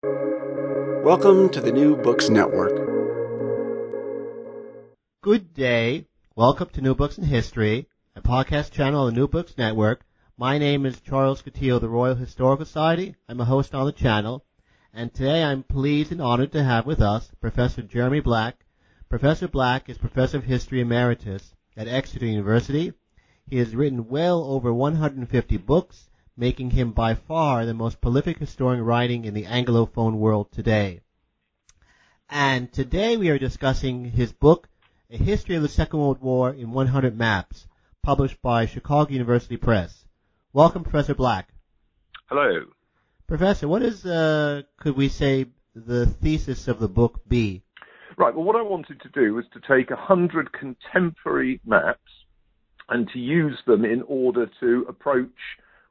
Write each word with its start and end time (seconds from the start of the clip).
Welcome 0.00 1.48
to 1.48 1.60
the 1.60 1.72
New 1.72 1.96
Books 1.96 2.28
Network. 2.28 2.70
Good 5.22 5.52
day. 5.54 6.06
Welcome 6.36 6.68
to 6.74 6.80
New 6.80 6.94
Books 6.94 7.18
in 7.18 7.24
History, 7.24 7.88
a 8.14 8.22
podcast 8.22 8.70
channel 8.70 9.00
on 9.00 9.12
the 9.12 9.20
New 9.20 9.26
Books 9.26 9.58
Network. 9.58 10.04
My 10.36 10.56
name 10.56 10.86
is 10.86 11.00
Charles 11.00 11.42
Coutinho 11.42 11.76
of 11.76 11.82
the 11.82 11.88
Royal 11.88 12.14
Historical 12.14 12.64
Society. 12.64 13.16
I'm 13.28 13.40
a 13.40 13.44
host 13.44 13.74
on 13.74 13.86
the 13.86 13.92
channel, 13.92 14.44
and 14.94 15.12
today 15.12 15.42
I'm 15.42 15.64
pleased 15.64 16.12
and 16.12 16.22
honored 16.22 16.52
to 16.52 16.62
have 16.62 16.86
with 16.86 17.00
us 17.00 17.32
Professor 17.40 17.82
Jeremy 17.82 18.20
Black. 18.20 18.64
Professor 19.08 19.48
Black 19.48 19.88
is 19.88 19.98
Professor 19.98 20.36
of 20.36 20.44
History 20.44 20.80
Emeritus 20.80 21.54
at 21.76 21.88
Exeter 21.88 22.26
University. 22.26 22.92
He 23.48 23.56
has 23.56 23.74
written 23.74 24.06
well 24.06 24.44
over 24.44 24.72
150 24.72 25.56
books 25.56 26.07
making 26.38 26.70
him 26.70 26.92
by 26.92 27.14
far 27.14 27.66
the 27.66 27.74
most 27.74 28.00
prolific 28.00 28.38
historian 28.38 28.84
writing 28.84 29.24
in 29.24 29.34
the 29.34 29.44
Anglophone 29.44 30.14
world 30.14 30.52
today. 30.52 31.00
And 32.30 32.72
today 32.72 33.16
we 33.16 33.28
are 33.30 33.38
discussing 33.38 34.04
his 34.04 34.32
book, 34.32 34.68
A 35.10 35.16
History 35.16 35.56
of 35.56 35.62
the 35.62 35.68
Second 35.68 35.98
World 35.98 36.20
War 36.20 36.50
in 36.50 36.70
100 36.70 37.18
Maps, 37.18 37.66
published 38.04 38.40
by 38.40 38.66
Chicago 38.66 39.10
University 39.10 39.56
Press. 39.56 40.06
Welcome, 40.52 40.84
Professor 40.84 41.14
Black. 41.14 41.48
Hello. 42.26 42.66
Professor, 43.26 43.66
what 43.66 43.82
is, 43.82 44.06
uh, 44.06 44.62
could 44.78 44.96
we 44.96 45.08
say, 45.08 45.46
the 45.74 46.06
thesis 46.06 46.68
of 46.68 46.78
the 46.78 46.88
book 46.88 47.20
be? 47.26 47.62
Right, 48.16 48.34
well, 48.34 48.44
what 48.44 48.56
I 48.56 48.62
wanted 48.62 49.00
to 49.00 49.08
do 49.08 49.34
was 49.34 49.44
to 49.54 49.60
take 49.60 49.90
hundred 49.90 50.52
contemporary 50.52 51.60
maps 51.66 52.12
and 52.88 53.08
to 53.12 53.18
use 53.18 53.58
them 53.66 53.84
in 53.84 54.02
order 54.02 54.48
to 54.60 54.86
approach 54.88 55.28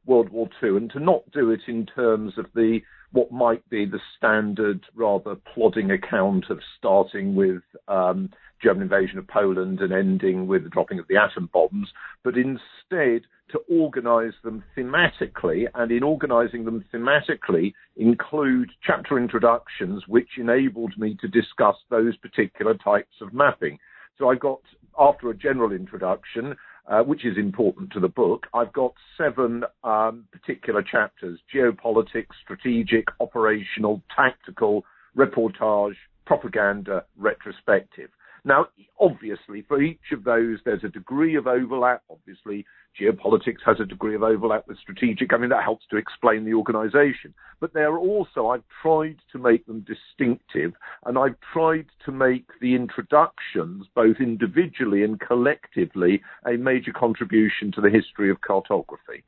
World 0.08 0.30
War 0.30 0.50
II 0.64 0.78
and 0.78 0.92
to 0.92 1.00
not 1.00 1.30
do 1.32 1.52
it 1.52 1.62
in 1.68 1.86
terms 1.86 2.34
of 2.38 2.46
the 2.56 2.80
what 3.12 3.32
might 3.32 3.68
be 3.70 3.86
the 3.86 4.00
standard, 4.18 4.86
rather 4.94 5.36
plodding 5.54 5.92
account 5.92 6.46
of 6.50 6.60
starting 6.78 7.36
with 7.36 7.62
um, 7.88 8.30
German 8.62 8.84
invasion 8.84 9.18
of 9.18 9.28
Poland 9.28 9.80
and 9.80 9.94
ending 9.94 10.48
with 10.48 10.64
the 10.64 10.70
dropping 10.70 11.00
of 11.00 11.08
the 11.08 11.18
atom 11.18 11.50
bombs, 11.54 11.90
but 12.24 12.36
instead 12.36 13.22
to 13.50 13.60
organize 13.70 14.34
them 14.44 14.64
thematically, 14.76 15.68
and 15.76 15.92
in 15.92 16.04
organizing 16.04 16.66
them 16.66 16.84
thematically, 16.94 17.74
include 17.96 18.70
chapter 18.86 19.18
introductions 19.18 20.04
which 20.08 20.38
enabled 20.38 20.94
me 20.98 21.18
to 21.22 21.28
discuss 21.28 21.76
those 21.90 22.18
particular 22.18 22.74
types 22.74 23.22
of 23.22 23.34
mapping. 23.34 23.80
So 24.18 24.30
I 24.30 24.36
got, 24.36 24.60
after 25.00 25.30
a 25.30 25.38
general 25.38 25.72
introduction, 25.72 26.56
uh, 26.88 27.02
which 27.02 27.26
is 27.26 27.38
important 27.38 27.92
to 27.92 28.00
the 28.00 28.08
book. 28.08 28.48
I've 28.54 28.74
got 28.74 28.94
seven 29.18 29.64
um, 29.84 30.26
particular 30.32 30.82
chapters 30.82 31.40
geopolitics, 31.54 32.28
strategic, 32.44 33.06
operational, 33.20 34.02
tactical, 34.16 34.86
reportage, 35.16 35.96
propaganda, 36.26 37.06
retrospective. 37.18 38.10
Now, 38.48 38.68
obviously, 38.98 39.64
for 39.68 39.82
each 39.82 40.14
of 40.14 40.24
those, 40.24 40.60
there's 40.64 40.86
a 40.86 40.88
degree 40.88 41.36
of 41.36 41.48
overlap. 41.48 42.04
Obviously, 42.10 42.66
geopolitics 42.98 43.60
has 43.66 43.76
a 43.82 43.86
degree 43.86 44.16
of 44.16 44.24
overlap 44.24 44.70
with 44.70 44.78
strategic. 44.78 45.34
I 45.34 45.38
mean, 45.38 45.50
that 45.50 45.66
helps 45.66 45.86
to 45.88 45.98
explain 45.98 46.46
the 46.46 46.54
organization. 46.54 47.34
But 47.60 47.74
they're 47.74 47.98
also, 47.98 48.48
I've 48.48 48.64
tried 48.82 49.18
to 49.34 49.38
make 49.38 49.66
them 49.66 49.86
distinctive, 49.86 50.72
and 51.06 51.18
I've 51.18 51.36
tried 51.52 51.88
to 52.06 52.14
make 52.14 52.46
the 52.62 52.74
introductions, 52.74 53.86
both 53.94 54.22
individually 54.22 55.04
and 55.04 55.20
collectively, 55.20 56.22
a 56.46 56.54
major 56.54 56.94
contribution 56.94 57.74
to 57.74 57.82
the 57.82 57.90
history 57.90 58.32
of 58.32 58.40
cartography. 58.40 59.26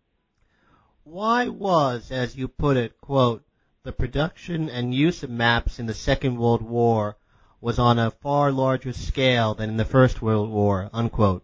Why 1.03 1.49
was, 1.49 2.09
as 2.09 2.37
you 2.37 2.47
put 2.47 2.77
it, 2.77 3.01
quote, 3.01 3.43
the 3.83 3.91
production 3.91 4.69
and 4.69 4.95
use 4.95 5.23
of 5.23 5.29
maps 5.29 5.77
in 5.77 5.87
the 5.87 5.93
Second 5.93 6.37
World 6.37 6.61
War 6.61 7.17
was 7.61 7.79
on 7.79 7.99
a 7.99 8.11
far 8.11 8.51
larger 8.51 8.93
scale 8.93 9.53
than 9.53 9.69
in 9.69 9.77
the 9.77 9.85
First 9.85 10.21
World 10.21 10.49
War, 10.49 10.89
unquote? 10.93 11.43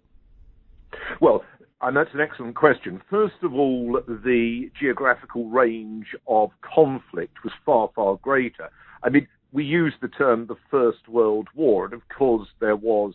Well, 1.19 1.44
and 1.81 1.95
that's 1.95 2.13
an 2.13 2.22
excellent 2.22 2.56
question. 2.56 3.01
First 3.09 3.35
of 3.44 3.53
all, 3.53 4.01
the 4.07 4.72
geographical 4.79 5.50
range 5.50 6.16
of 6.28 6.51
conflict 6.62 7.44
was 7.44 7.53
far, 7.66 7.90
far 7.94 8.17
greater. 8.17 8.69
I 9.03 9.09
mean, 9.09 9.28
we 9.51 9.63
use 9.63 9.94
the 10.01 10.07
term 10.07 10.47
the 10.47 10.56
First 10.72 11.07
World 11.07 11.47
War, 11.53 11.85
and 11.85 11.94
of 11.94 12.01
course 12.09 12.47
there 12.59 12.75
was, 12.75 13.13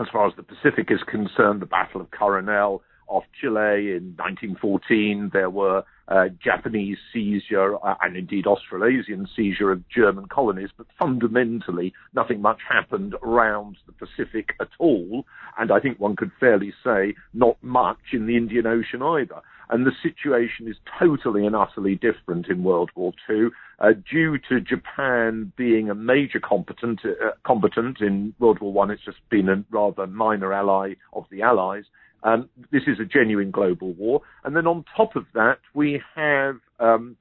as 0.00 0.06
far 0.12 0.26
as 0.26 0.34
the 0.36 0.42
Pacific 0.42 0.90
is 0.90 1.02
concerned, 1.06 1.60
the 1.60 1.66
Battle 1.66 2.00
of 2.00 2.10
Coronel 2.10 2.82
off 3.12 3.24
Chile 3.38 3.92
in 3.92 4.16
1914. 4.16 5.30
There 5.32 5.50
were 5.50 5.84
uh, 6.08 6.28
Japanese 6.42 6.98
seizure 7.12 7.76
uh, 7.84 7.94
and 8.02 8.16
indeed 8.16 8.46
Australasian 8.46 9.28
seizure 9.36 9.70
of 9.70 9.88
German 9.88 10.26
colonies, 10.26 10.70
but 10.76 10.86
fundamentally 10.98 11.92
nothing 12.14 12.40
much 12.40 12.60
happened 12.68 13.14
around 13.22 13.76
the 13.86 13.92
Pacific 13.92 14.54
at 14.60 14.68
all, 14.78 15.24
and 15.58 15.70
I 15.70 15.78
think 15.80 16.00
one 16.00 16.16
could 16.16 16.32
fairly 16.40 16.72
say 16.84 17.14
not 17.32 17.56
much 17.62 18.12
in 18.12 18.26
the 18.26 18.36
Indian 18.36 18.66
Ocean 18.66 19.02
either. 19.02 19.40
And 19.70 19.86
the 19.86 19.92
situation 20.02 20.68
is 20.68 20.76
totally 20.98 21.46
and 21.46 21.56
utterly 21.56 21.94
different 21.94 22.48
in 22.48 22.62
World 22.62 22.90
War 22.94 23.12
II, 23.30 23.48
uh, 23.78 23.92
due 24.10 24.38
to 24.50 24.60
Japan 24.60 25.50
being 25.56 25.88
a 25.88 25.94
major 25.94 26.40
competent, 26.40 27.00
uh, 27.06 27.30
combatant 27.46 28.02
in 28.02 28.34
World 28.38 28.60
War 28.60 28.72
One. 28.72 28.90
It's 28.90 29.04
just 29.04 29.26
been 29.30 29.48
a 29.48 29.64
rather 29.70 30.06
minor 30.06 30.52
ally 30.52 30.94
of 31.14 31.24
the 31.30 31.40
Allies. 31.40 31.84
Um, 32.24 32.48
this 32.70 32.82
is 32.86 32.98
a 33.00 33.04
genuine 33.04 33.50
global 33.50 33.92
war. 33.94 34.22
And 34.44 34.54
then 34.54 34.66
on 34.66 34.84
top 34.96 35.16
of 35.16 35.24
that, 35.34 35.58
we 35.74 36.00
have 36.14 36.56
um, 36.78 37.16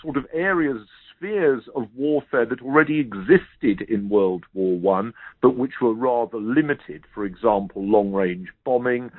sort 0.00 0.16
of 0.16 0.26
areas, 0.32 0.78
spheres 1.16 1.62
of 1.74 1.84
warfare 1.96 2.46
that 2.46 2.60
already 2.62 3.00
existed 3.00 3.88
in 3.88 4.08
World 4.08 4.44
War 4.54 4.78
One, 4.78 5.14
but 5.40 5.56
which 5.56 5.74
were 5.80 5.94
rather 5.94 6.38
limited. 6.38 7.04
For 7.14 7.24
example, 7.24 7.84
long-range 7.84 8.48
bombing, 8.64 9.10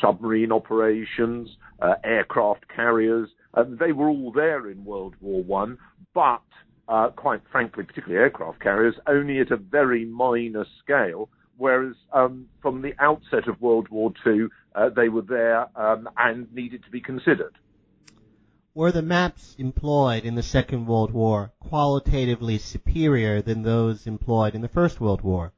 submarine 0.00 0.52
operations, 0.52 1.48
uh, 1.80 1.94
aircraft 2.04 2.66
carriers. 2.74 3.28
Uh, 3.54 3.64
they 3.78 3.92
were 3.92 4.08
all 4.08 4.32
there 4.32 4.70
in 4.70 4.84
World 4.84 5.14
War 5.20 5.42
One, 5.42 5.78
but 6.14 6.42
uh, 6.88 7.08
quite 7.10 7.40
frankly, 7.50 7.84
particularly 7.84 8.22
aircraft 8.22 8.60
carriers, 8.60 8.94
only 9.06 9.38
at 9.38 9.50
a 9.50 9.56
very 9.56 10.04
minor 10.04 10.66
scale 10.82 11.28
whereas 11.62 11.94
um, 12.12 12.46
from 12.60 12.82
the 12.82 12.92
outset 12.98 13.46
of 13.46 13.60
World 13.60 13.88
War 13.88 14.12
II, 14.26 14.48
uh, 14.74 14.88
they 14.88 15.08
were 15.08 15.22
there 15.22 15.60
um, 15.78 16.08
and 16.18 16.52
needed 16.52 16.82
to 16.82 16.90
be 16.90 17.00
considered. 17.00 17.54
Were 18.74 18.90
the 18.90 19.00
maps 19.00 19.54
employed 19.60 20.24
in 20.24 20.34
the 20.34 20.42
Second 20.42 20.86
World 20.86 21.12
War 21.12 21.52
qualitatively 21.60 22.58
superior 22.58 23.40
than 23.42 23.62
those 23.62 24.08
employed 24.08 24.56
in 24.56 24.62
the 24.62 24.68
First 24.68 25.00
World 25.00 25.22
War? 25.22 25.52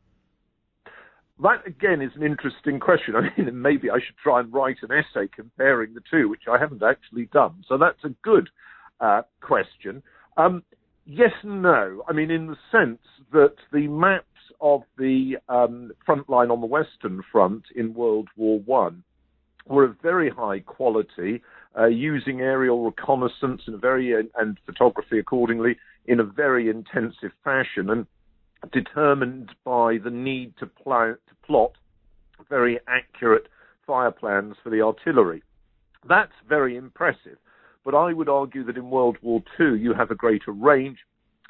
That 1.43 1.67
again 1.67 2.03
is 2.03 2.13
an 2.17 2.23
interesting 2.23 2.81
question. 2.81 3.15
I 3.17 3.23
mean, 3.23 3.63
maybe 3.63 3.89
I 3.89 3.95
should 3.95 4.19
try 4.23 4.41
and 4.41 4.53
write 4.53 4.77
an 4.83 4.91
essay 4.93 5.27
comparing 5.35 5.95
the 5.95 6.03
two, 6.11 6.29
which 6.29 6.43
I 6.53 6.59
haven't 6.59 6.83
actually 6.83 7.31
done. 7.33 7.65
So 7.67 7.79
that's 7.79 8.05
a 8.05 8.11
good 8.23 8.51
uh, 9.01 9.23
question. 9.41 10.03
Um, 10.37 10.65
yes 11.07 11.33
and 11.43 11.63
no. 11.63 12.05
I 12.07 12.13
mean, 12.13 12.31
in 12.31 12.47
the 12.49 12.59
sense 12.71 13.01
that 13.33 13.55
the 13.73 13.89
maps 13.89 14.27
of 14.65 14.83
the 14.97 15.37
um, 15.51 15.93
front 16.07 16.29
line 16.31 16.51
on 16.51 16.63
the 16.63 16.67
Western 16.67 17.23
Front 17.31 17.65
in 17.77 17.93
World 17.93 18.29
War 18.35 18.59
One 18.61 19.05
were 19.67 19.85
of 19.85 19.97
very 20.03 20.31
high 20.31 20.61
quality, 20.61 21.43
uh, 21.79 21.85
using 21.85 22.41
aerial 22.41 22.83
reconnaissance 22.83 23.63
and 23.67 23.79
very 23.81 24.15
and 24.15 24.59
photography 24.65 25.19
accordingly 25.19 25.77
in 26.07 26.19
a 26.19 26.25
very 26.25 26.71
intensive 26.71 27.31
fashion, 27.45 27.91
and 27.91 28.07
determined 28.73 29.51
by 29.65 29.99
the 30.03 30.11
need 30.11 30.55
to, 30.59 30.67
pl- 30.67 31.17
to 31.29 31.35
plot 31.47 31.73
very 32.49 32.79
accurate 32.89 33.47
fire 33.87 34.11
plans 34.11 34.57
for 34.63 34.71
the 34.71 34.81
artillery. 34.81 35.43
That's 36.09 36.33
very 36.49 36.77
impressive. 36.77 37.37
But 37.85 37.95
I 37.95 38.15
would 38.15 38.31
argue 38.31 38.65
that 38.65 38.79
in 38.79 38.89
World 38.89 39.19
War 39.21 39.43
II, 39.61 39.79
you 39.79 39.93
have 39.93 40.11
a 40.11 40.15
greater 40.15 40.53
range, 40.53 40.99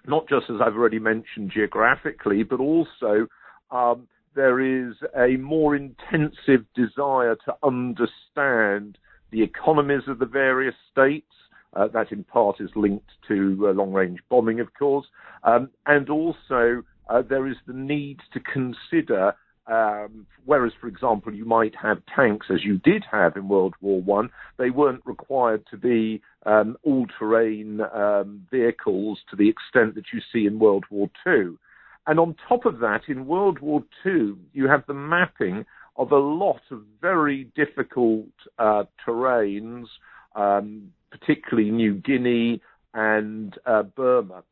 not 0.07 0.29
just 0.29 0.51
as 0.51 0.57
I've 0.61 0.75
already 0.77 0.99
mentioned 0.99 1.51
geographically, 1.53 2.43
but 2.43 2.61
also 2.61 3.27
um, 3.71 4.07
there 4.35 4.61
is 4.61 4.95
a 5.17 5.37
more 5.37 5.77
intensive 5.77 6.65
desire 6.75 7.37
to 7.45 7.55
understand 7.63 8.99
the 9.31 9.43
economies 9.43 10.03
of 10.07 10.19
the 10.19 10.27
various 10.27 10.75
states. 10.91 11.27
Uh, 11.75 11.89
that 11.89 12.13
in 12.13 12.23
part 12.23 12.61
is 12.61 12.71
linked 12.77 13.11
to 13.27 13.67
uh, 13.69 13.73
long 13.73 13.93
range 13.93 14.21
bombing, 14.29 14.61
of 14.61 14.73
course. 14.75 15.07
Um, 15.43 15.71
and 15.87 16.09
also, 16.09 16.85
uh, 17.09 17.23
there 17.23 17.49
is 17.49 17.57
the 17.67 17.73
need 17.73 18.21
to 18.33 18.39
consider 18.39 19.35
um, 19.67 20.27
whereas, 20.45 20.73
for 20.81 20.89
example, 20.89 21.33
you 21.33 21.45
might 21.45 21.75
have 21.81 22.03
tanks, 22.15 22.47
as 22.51 22.65
you 22.65 22.79
did 22.79 23.05
have 23.11 23.37
in 23.37 23.49
World 23.49 23.75
War 23.81 24.01
One, 24.03 24.31
they 24.59 24.71
weren't 24.71 25.03
required 25.07 25.65
to 25.71 25.77
be 25.77 26.21
um, 26.45 26.77
all-terrain 26.83 27.81
um, 27.95 28.47
vehicles 28.51 29.19
to 29.31 29.37
the 29.37 29.49
extent 29.49 29.95
that 29.95 30.13
you 30.13 30.21
see 30.33 30.47
in 30.47 30.59
World 30.59 30.85
War 30.91 31.11
Two. 31.25 31.59
And 32.07 32.21
on 32.21 32.37
top 32.49 32.67
of 32.67 32.81
that, 32.81 33.03
in 33.09 33.27
World 33.27 33.61
War 33.61 33.83
Two, 34.03 34.39
you 34.53 34.69
have 34.69 34.85
the 34.87 34.95
mapping 34.95 35.65
of 35.97 36.13
a 36.13 36.19
lot 36.19 36.61
of 36.71 36.83
very 37.01 37.45
difficult 37.57 38.27
uh, 38.59 38.85
terrains, 39.07 39.87
um, 40.35 40.93
particularly 41.11 41.71
New 41.71 41.95
Guinea 41.95 42.61
and 42.93 43.57
uh, 43.65 43.85
Burma. 43.85 44.43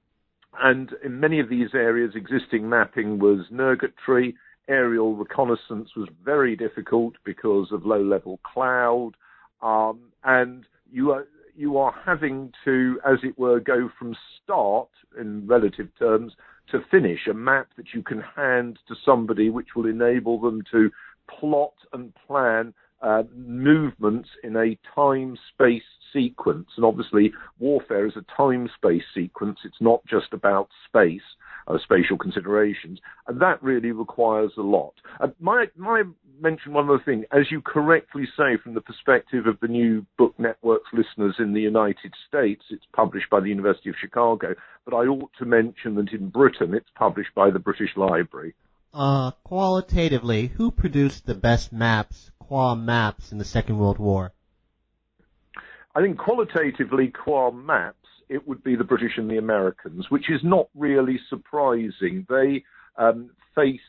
and 0.60 0.90
in 1.04 1.20
many 1.20 1.40
of 1.40 1.48
these 1.48 1.70
areas, 1.74 2.12
existing 2.14 2.68
mapping 2.68 3.18
was 3.18 3.46
nugatory. 3.50 4.34
Aerial 4.68 5.14
reconnaissance 5.14 5.90
was 5.96 6.08
very 6.24 6.56
difficult 6.56 7.14
because 7.24 7.68
of 7.72 7.84
low 7.84 8.02
level 8.02 8.38
cloud. 8.42 9.12
Um, 9.60 10.00
and 10.24 10.64
you 10.90 11.12
are, 11.12 11.26
you 11.56 11.78
are 11.78 11.94
having 12.04 12.52
to, 12.64 13.00
as 13.06 13.18
it 13.22 13.38
were, 13.38 13.60
go 13.60 13.90
from 13.98 14.16
start 14.42 14.88
in 15.18 15.46
relative 15.46 15.88
terms 15.98 16.32
to 16.70 16.80
finish 16.90 17.26
a 17.30 17.34
map 17.34 17.68
that 17.76 17.92
you 17.92 18.02
can 18.02 18.20
hand 18.20 18.78
to 18.88 18.94
somebody 19.04 19.50
which 19.50 19.68
will 19.76 19.86
enable 19.86 20.40
them 20.40 20.62
to 20.70 20.90
plot 21.28 21.74
and 21.92 22.12
plan 22.26 22.72
uh, 23.02 23.24
movements 23.34 24.28
in 24.44 24.56
a 24.56 24.78
time 24.94 25.36
space 25.52 25.82
sequence. 26.12 26.68
And 26.76 26.84
obviously, 26.84 27.32
warfare 27.58 28.06
is 28.06 28.16
a 28.16 28.24
time 28.36 28.68
space 28.76 29.02
sequence. 29.14 29.58
It's 29.64 29.80
not 29.80 30.04
just 30.06 30.32
about 30.32 30.68
space, 30.86 31.20
uh, 31.66 31.78
spatial 31.82 32.18
considerations. 32.18 33.00
And 33.26 33.40
that 33.40 33.62
really 33.62 33.92
requires 33.92 34.52
a 34.58 34.62
lot. 34.62 34.94
Uh, 35.20 35.28
my, 35.40 35.66
my 35.76 36.02
mention 36.40 36.72
one 36.72 36.88
other 36.88 37.02
thing. 37.04 37.24
As 37.32 37.50
you 37.50 37.60
correctly 37.60 38.24
say, 38.36 38.56
from 38.62 38.74
the 38.74 38.80
perspective 38.80 39.46
of 39.46 39.58
the 39.60 39.68
new 39.68 40.04
Book 40.18 40.34
Network's 40.38 40.90
listeners 40.92 41.36
in 41.38 41.52
the 41.52 41.60
United 41.60 42.12
States, 42.28 42.64
it's 42.70 42.86
published 42.92 43.30
by 43.30 43.40
the 43.40 43.48
University 43.48 43.88
of 43.90 43.96
Chicago. 44.00 44.54
But 44.84 44.94
I 44.94 45.06
ought 45.06 45.30
to 45.38 45.44
mention 45.44 45.94
that 45.96 46.12
in 46.12 46.28
Britain, 46.28 46.74
it's 46.74 46.90
published 46.96 47.34
by 47.34 47.50
the 47.50 47.58
British 47.58 47.96
Library. 47.96 48.54
Uh, 48.92 49.30
qualitatively, 49.44 50.48
who 50.48 50.70
produced 50.70 51.24
the 51.24 51.34
best 51.34 51.72
maps, 51.72 52.30
qua 52.38 52.74
maps, 52.74 53.32
in 53.32 53.38
the 53.38 53.44
Second 53.44 53.78
World 53.78 53.98
War? 53.98 54.32
I 55.94 56.02
think 56.02 56.18
qualitatively, 56.18 57.08
qua 57.08 57.50
maps, 57.50 58.01
it 58.32 58.48
would 58.48 58.64
be 58.64 58.76
the 58.76 58.84
British 58.84 59.12
and 59.18 59.30
the 59.30 59.38
Americans, 59.38 60.06
which 60.08 60.30
is 60.30 60.40
not 60.42 60.68
really 60.74 61.20
surprising. 61.28 62.26
They 62.28 62.64
um, 62.96 63.30
faced 63.54 63.82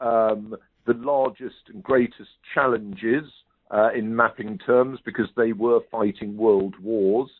um, 0.00 0.54
the 0.86 0.94
largest 0.94 1.68
and 1.72 1.82
greatest 1.82 2.30
challenges 2.54 3.24
uh, 3.70 3.90
in 3.94 4.14
mapping 4.14 4.58
terms 4.58 5.00
because 5.04 5.28
they 5.36 5.52
were 5.52 5.80
fighting 5.90 6.36
world 6.36 6.74
wars. 6.80 7.30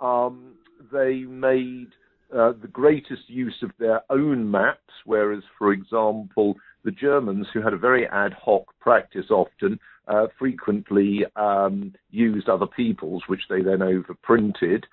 Um, 0.00 0.54
they 0.92 1.20
made 1.22 1.88
uh, 2.34 2.52
the 2.60 2.68
greatest 2.72 3.28
use 3.28 3.56
of 3.62 3.70
their 3.78 4.00
own 4.10 4.50
maps, 4.50 4.92
whereas, 5.04 5.42
for 5.58 5.72
example, 5.72 6.54
the 6.84 6.90
Germans, 6.90 7.46
who 7.52 7.60
had 7.60 7.72
a 7.72 7.78
very 7.78 8.06
ad 8.06 8.32
hoc 8.32 8.64
practice 8.80 9.26
often, 9.30 9.78
uh, 10.06 10.26
frequently 10.38 11.24
um, 11.36 11.94
used 12.10 12.48
other 12.48 12.66
people's, 12.66 13.22
which 13.26 13.42
they 13.48 13.62
then 13.62 13.78
overprinted. 13.78 14.84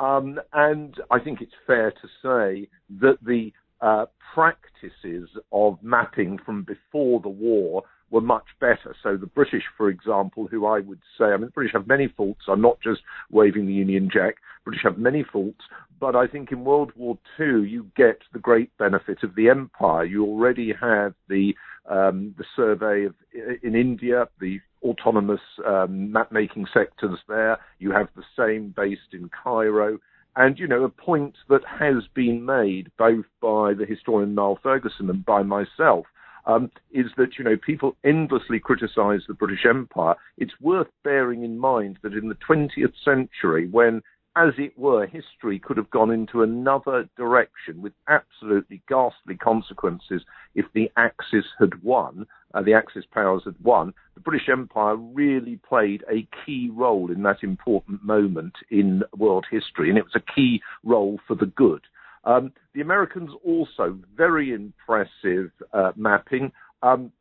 Um, 0.00 0.40
and 0.54 0.94
I 1.10 1.20
think 1.20 1.40
it's 1.42 1.52
fair 1.66 1.90
to 1.90 2.08
say 2.22 2.68
that 3.00 3.18
the 3.22 3.52
uh, 3.82 4.06
practices 4.34 5.28
of 5.52 5.78
mapping 5.82 6.38
from 6.44 6.64
before 6.64 7.20
the 7.20 7.28
war 7.28 7.82
were 8.10 8.20
much 8.20 8.46
better. 8.60 8.96
So 9.02 9.16
the 9.16 9.26
British, 9.26 9.62
for 9.76 9.88
example, 9.88 10.48
who 10.50 10.66
I 10.66 10.80
would 10.80 11.00
say, 11.16 11.26
I 11.26 11.36
mean, 11.36 11.46
the 11.46 11.52
British 11.52 11.74
have 11.74 11.86
many 11.86 12.08
faults. 12.08 12.40
I'm 12.48 12.62
not 12.62 12.80
just 12.80 13.00
waving 13.30 13.66
the 13.66 13.72
Union 13.72 14.10
Jack. 14.12 14.36
British 14.64 14.82
have 14.84 14.98
many 14.98 15.22
faults, 15.22 15.60
but 16.00 16.16
I 16.16 16.26
think 16.26 16.50
in 16.50 16.64
World 16.64 16.92
War 16.96 17.18
II 17.38 17.68
you 17.68 17.86
get 17.96 18.18
the 18.32 18.38
great 18.38 18.76
benefit 18.78 19.18
of 19.22 19.34
the 19.34 19.48
empire. 19.48 20.04
You 20.04 20.24
already 20.24 20.72
have 20.80 21.14
the 21.28 21.54
um, 21.90 22.34
the 22.38 22.44
survey 22.56 23.04
of 23.04 23.14
in 23.62 23.74
India, 23.74 24.28
the 24.40 24.60
autonomous 24.82 25.40
um, 25.66 26.12
map 26.12 26.32
making 26.32 26.66
sectors 26.72 27.18
there. 27.28 27.58
You 27.78 27.90
have 27.92 28.08
the 28.16 28.22
same 28.38 28.72
based 28.76 29.12
in 29.12 29.28
Cairo. 29.28 29.98
And, 30.36 30.58
you 30.58 30.68
know, 30.68 30.84
a 30.84 30.88
point 30.88 31.34
that 31.48 31.62
has 31.66 32.04
been 32.14 32.44
made 32.44 32.90
both 32.96 33.26
by 33.42 33.74
the 33.74 33.84
historian 33.86 34.34
Niall 34.34 34.60
Ferguson 34.62 35.10
and 35.10 35.24
by 35.24 35.42
myself 35.42 36.06
um, 36.46 36.70
is 36.92 37.06
that, 37.16 37.36
you 37.36 37.44
know, 37.44 37.56
people 37.56 37.96
endlessly 38.04 38.60
criticize 38.60 39.22
the 39.26 39.34
British 39.34 39.66
Empire. 39.68 40.14
It's 40.38 40.52
worth 40.60 40.86
bearing 41.02 41.42
in 41.42 41.58
mind 41.58 41.98
that 42.02 42.14
in 42.14 42.28
the 42.28 42.36
20th 42.48 42.94
century, 43.04 43.68
when 43.68 44.02
as 44.40 44.54
it 44.56 44.78
were, 44.78 45.06
history 45.06 45.58
could 45.58 45.76
have 45.76 45.90
gone 45.90 46.10
into 46.10 46.42
another 46.42 47.08
direction 47.16 47.82
with 47.82 47.92
absolutely 48.08 48.82
ghastly 48.88 49.36
consequences 49.36 50.22
if 50.54 50.64
the 50.72 50.90
Axis 50.96 51.44
had 51.58 51.82
won, 51.82 52.26
uh, 52.54 52.62
the 52.62 52.72
Axis 52.72 53.04
powers 53.12 53.42
had 53.44 53.56
won. 53.62 53.92
The 54.14 54.20
British 54.20 54.48
Empire 54.50 54.96
really 54.96 55.60
played 55.68 56.04
a 56.10 56.26
key 56.44 56.70
role 56.72 57.10
in 57.10 57.22
that 57.24 57.42
important 57.42 58.02
moment 58.02 58.54
in 58.70 59.02
world 59.16 59.46
history, 59.50 59.90
and 59.90 59.98
it 59.98 60.04
was 60.04 60.16
a 60.16 60.32
key 60.34 60.62
role 60.84 61.20
for 61.26 61.34
the 61.34 61.46
good. 61.46 61.82
Um, 62.24 62.52
the 62.74 62.80
Americans 62.80 63.30
also 63.44 63.98
very 64.16 64.52
impressive 64.54 65.50
uh, 65.72 65.92
mapping. 65.96 66.52
Um, 66.82 67.12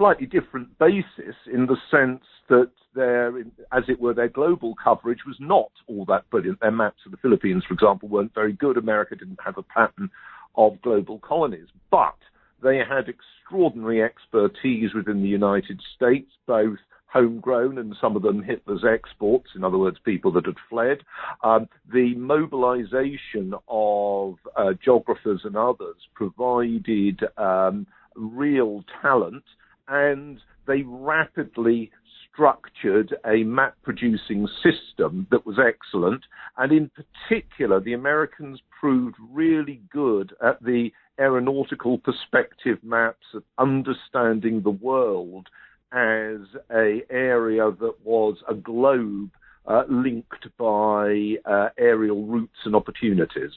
slightly 0.00 0.24
different 0.24 0.66
basis 0.78 1.36
in 1.52 1.66
the 1.66 1.76
sense 1.90 2.24
that 2.48 2.70
their, 2.94 3.38
as 3.70 3.84
it 3.86 4.00
were, 4.00 4.14
their 4.14 4.30
global 4.30 4.74
coverage 4.82 5.20
was 5.26 5.36
not 5.38 5.70
all 5.88 6.06
that 6.06 6.28
brilliant. 6.30 6.58
Their 6.60 6.70
maps 6.70 7.00
of 7.04 7.12
the 7.12 7.18
Philippines, 7.18 7.64
for 7.68 7.74
example, 7.74 8.08
weren't 8.08 8.34
very 8.34 8.54
good. 8.54 8.78
America 8.78 9.14
didn't 9.14 9.38
have 9.44 9.58
a 9.58 9.62
pattern 9.62 10.08
of 10.56 10.80
global 10.80 11.18
colonies, 11.18 11.68
but 11.90 12.16
they 12.62 12.78
had 12.78 13.10
extraordinary 13.10 14.02
expertise 14.02 14.94
within 14.94 15.22
the 15.22 15.28
United 15.28 15.78
States, 15.94 16.30
both 16.46 16.78
homegrown 17.12 17.76
and 17.76 17.94
some 18.00 18.16
of 18.16 18.22
them 18.22 18.42
Hitler's 18.42 18.84
exports, 18.90 19.50
in 19.54 19.64
other 19.64 19.76
words, 19.76 19.98
people 20.02 20.32
that 20.32 20.46
had 20.46 20.56
fled. 20.70 20.98
Um, 21.44 21.68
the 21.92 22.14
mobilization 22.14 23.52
of 23.68 24.36
uh, 24.56 24.72
geographers 24.82 25.42
and 25.44 25.56
others 25.56 25.96
provided 26.14 27.20
um, 27.36 27.86
real 28.16 28.82
talent 29.02 29.44
and 29.90 30.38
they 30.66 30.82
rapidly 30.86 31.90
structured 32.32 33.14
a 33.26 33.42
map 33.42 33.74
producing 33.82 34.48
system 34.62 35.26
that 35.30 35.44
was 35.44 35.58
excellent. 35.58 36.22
And 36.56 36.72
in 36.72 36.90
particular, 36.90 37.80
the 37.80 37.92
Americans 37.92 38.60
proved 38.78 39.16
really 39.30 39.82
good 39.92 40.32
at 40.42 40.62
the 40.62 40.90
aeronautical 41.18 41.98
perspective 41.98 42.78
maps 42.82 43.26
of 43.34 43.42
understanding 43.58 44.62
the 44.62 44.70
world 44.70 45.48
as 45.92 46.38
a 46.70 47.02
area 47.10 47.70
that 47.80 47.94
was 48.04 48.36
a 48.48 48.54
globe 48.54 49.30
uh, 49.66 49.82
linked 49.88 50.46
by 50.56 51.34
uh, 51.44 51.68
aerial 51.76 52.24
routes 52.24 52.58
and 52.64 52.76
opportunities. 52.76 53.52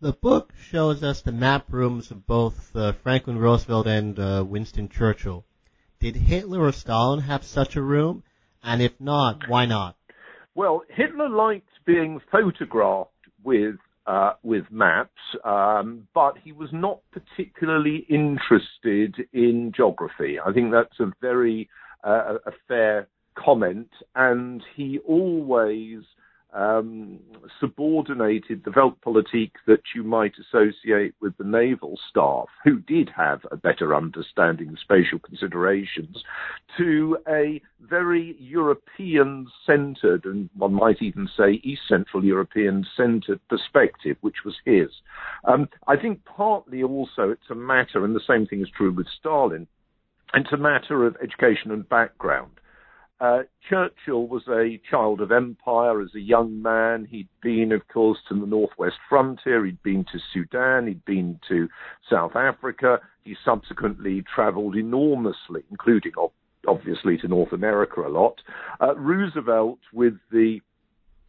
The 0.00 0.12
book 0.12 0.52
shows 0.56 1.02
us 1.02 1.22
the 1.22 1.32
map 1.32 1.72
rooms 1.72 2.12
of 2.12 2.24
both 2.24 2.76
uh, 2.76 2.92
Franklin 2.92 3.36
Roosevelt 3.36 3.88
and 3.88 4.16
uh, 4.16 4.44
Winston 4.46 4.88
Churchill. 4.88 5.44
Did 5.98 6.14
Hitler 6.14 6.60
or 6.60 6.70
Stalin 6.70 7.18
have 7.22 7.42
such 7.42 7.74
a 7.74 7.82
room? 7.82 8.22
And 8.62 8.80
if 8.80 9.00
not, 9.00 9.48
why 9.48 9.66
not? 9.66 9.96
Well, 10.54 10.84
Hitler 10.88 11.28
liked 11.28 11.70
being 11.84 12.20
photographed 12.30 13.10
with 13.42 13.74
uh, 14.06 14.34
with 14.44 14.70
maps, 14.70 15.20
um, 15.44 16.06
but 16.14 16.38
he 16.44 16.52
was 16.52 16.70
not 16.72 17.00
particularly 17.10 18.06
interested 18.08 19.16
in 19.32 19.72
geography. 19.76 20.38
I 20.38 20.52
think 20.52 20.70
that's 20.70 21.00
a 21.00 21.12
very 21.20 21.68
uh, 22.04 22.34
a 22.46 22.52
fair 22.68 23.08
comment, 23.34 23.90
and 24.14 24.62
he 24.76 25.00
always 25.00 26.04
um, 26.54 27.18
subordinated 27.60 28.64
the 28.64 28.70
Weltpolitik 28.70 29.52
that 29.66 29.82
you 29.94 30.02
might 30.02 30.32
associate 30.38 31.14
with 31.20 31.36
the 31.36 31.44
naval 31.44 31.98
staff, 32.08 32.46
who 32.64 32.78
did 32.80 33.10
have 33.14 33.40
a 33.50 33.56
better 33.56 33.94
understanding 33.94 34.70
of 34.70 34.78
spatial 34.78 35.18
considerations, 35.18 36.22
to 36.76 37.18
a 37.28 37.60
very 37.80 38.36
European 38.38 39.46
centered, 39.66 40.24
and 40.24 40.48
one 40.56 40.72
might 40.72 41.02
even 41.02 41.28
say 41.36 41.60
East 41.62 41.82
Central 41.88 42.24
European 42.24 42.86
centered 42.96 43.40
perspective, 43.48 44.16
which 44.22 44.44
was 44.44 44.56
his. 44.64 44.88
Um, 45.44 45.68
I 45.86 45.96
think 45.96 46.24
partly 46.24 46.82
also 46.82 47.30
it's 47.30 47.50
a 47.50 47.54
matter, 47.54 48.04
and 48.04 48.16
the 48.16 48.20
same 48.26 48.46
thing 48.46 48.62
is 48.62 48.70
true 48.76 48.92
with 48.92 49.06
Stalin, 49.20 49.66
it's 50.34 50.52
a 50.52 50.58
matter 50.58 51.06
of 51.06 51.16
education 51.22 51.70
and 51.70 51.88
background. 51.88 52.52
Uh, 53.20 53.40
Churchill 53.68 54.28
was 54.28 54.44
a 54.48 54.80
child 54.88 55.20
of 55.20 55.32
empire 55.32 56.00
as 56.00 56.14
a 56.14 56.20
young 56.20 56.62
man. 56.62 57.04
He'd 57.04 57.28
been, 57.42 57.72
of 57.72 57.86
course, 57.88 58.18
to 58.28 58.38
the 58.38 58.46
northwest 58.46 58.96
frontier. 59.08 59.64
He'd 59.64 59.82
been 59.82 60.04
to 60.12 60.18
Sudan. 60.32 60.86
He'd 60.86 61.04
been 61.04 61.40
to 61.48 61.68
South 62.08 62.36
Africa. 62.36 63.00
He 63.24 63.34
subsequently 63.44 64.22
traveled 64.32 64.76
enormously, 64.76 65.64
including 65.70 66.12
obviously 66.66 67.18
to 67.18 67.28
North 67.28 67.52
America 67.52 68.00
a 68.02 68.08
lot. 68.08 68.40
Uh, 68.80 68.94
Roosevelt, 68.96 69.80
with 69.92 70.14
the 70.30 70.60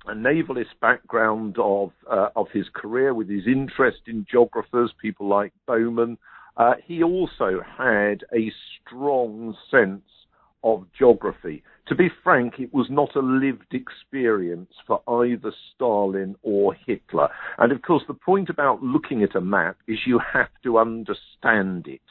navalist 0.07 0.79
background 0.81 1.57
of 1.59 1.91
uh, 2.09 2.29
of 2.35 2.47
his 2.53 2.65
career, 2.73 3.13
with 3.13 3.29
his 3.29 3.47
interest 3.47 4.01
in 4.07 4.25
geographers, 4.29 4.93
people 5.01 5.27
like 5.27 5.53
Bowman, 5.65 6.17
uh, 6.57 6.73
he 6.85 7.01
also 7.03 7.61
had 7.77 8.23
a 8.33 8.51
strong 8.85 9.55
sense 9.71 10.03
of 10.63 10.85
geography. 10.97 11.63
To 11.87 11.95
be 11.95 12.09
frank, 12.23 12.55
it 12.59 12.73
was 12.73 12.87
not 12.89 13.15
a 13.15 13.19
lived 13.19 13.73
experience 13.73 14.71
for 14.85 15.01
either 15.23 15.51
Stalin 15.73 16.35
or 16.43 16.73
Hitler. 16.73 17.29
And 17.57 17.71
of 17.71 17.81
course, 17.81 18.03
the 18.07 18.13
point 18.13 18.49
about 18.49 18.83
looking 18.83 19.23
at 19.23 19.35
a 19.35 19.41
map 19.41 19.77
is 19.87 19.99
you 20.05 20.19
have 20.33 20.49
to 20.63 20.77
understand 20.77 21.87
it. 21.87 22.01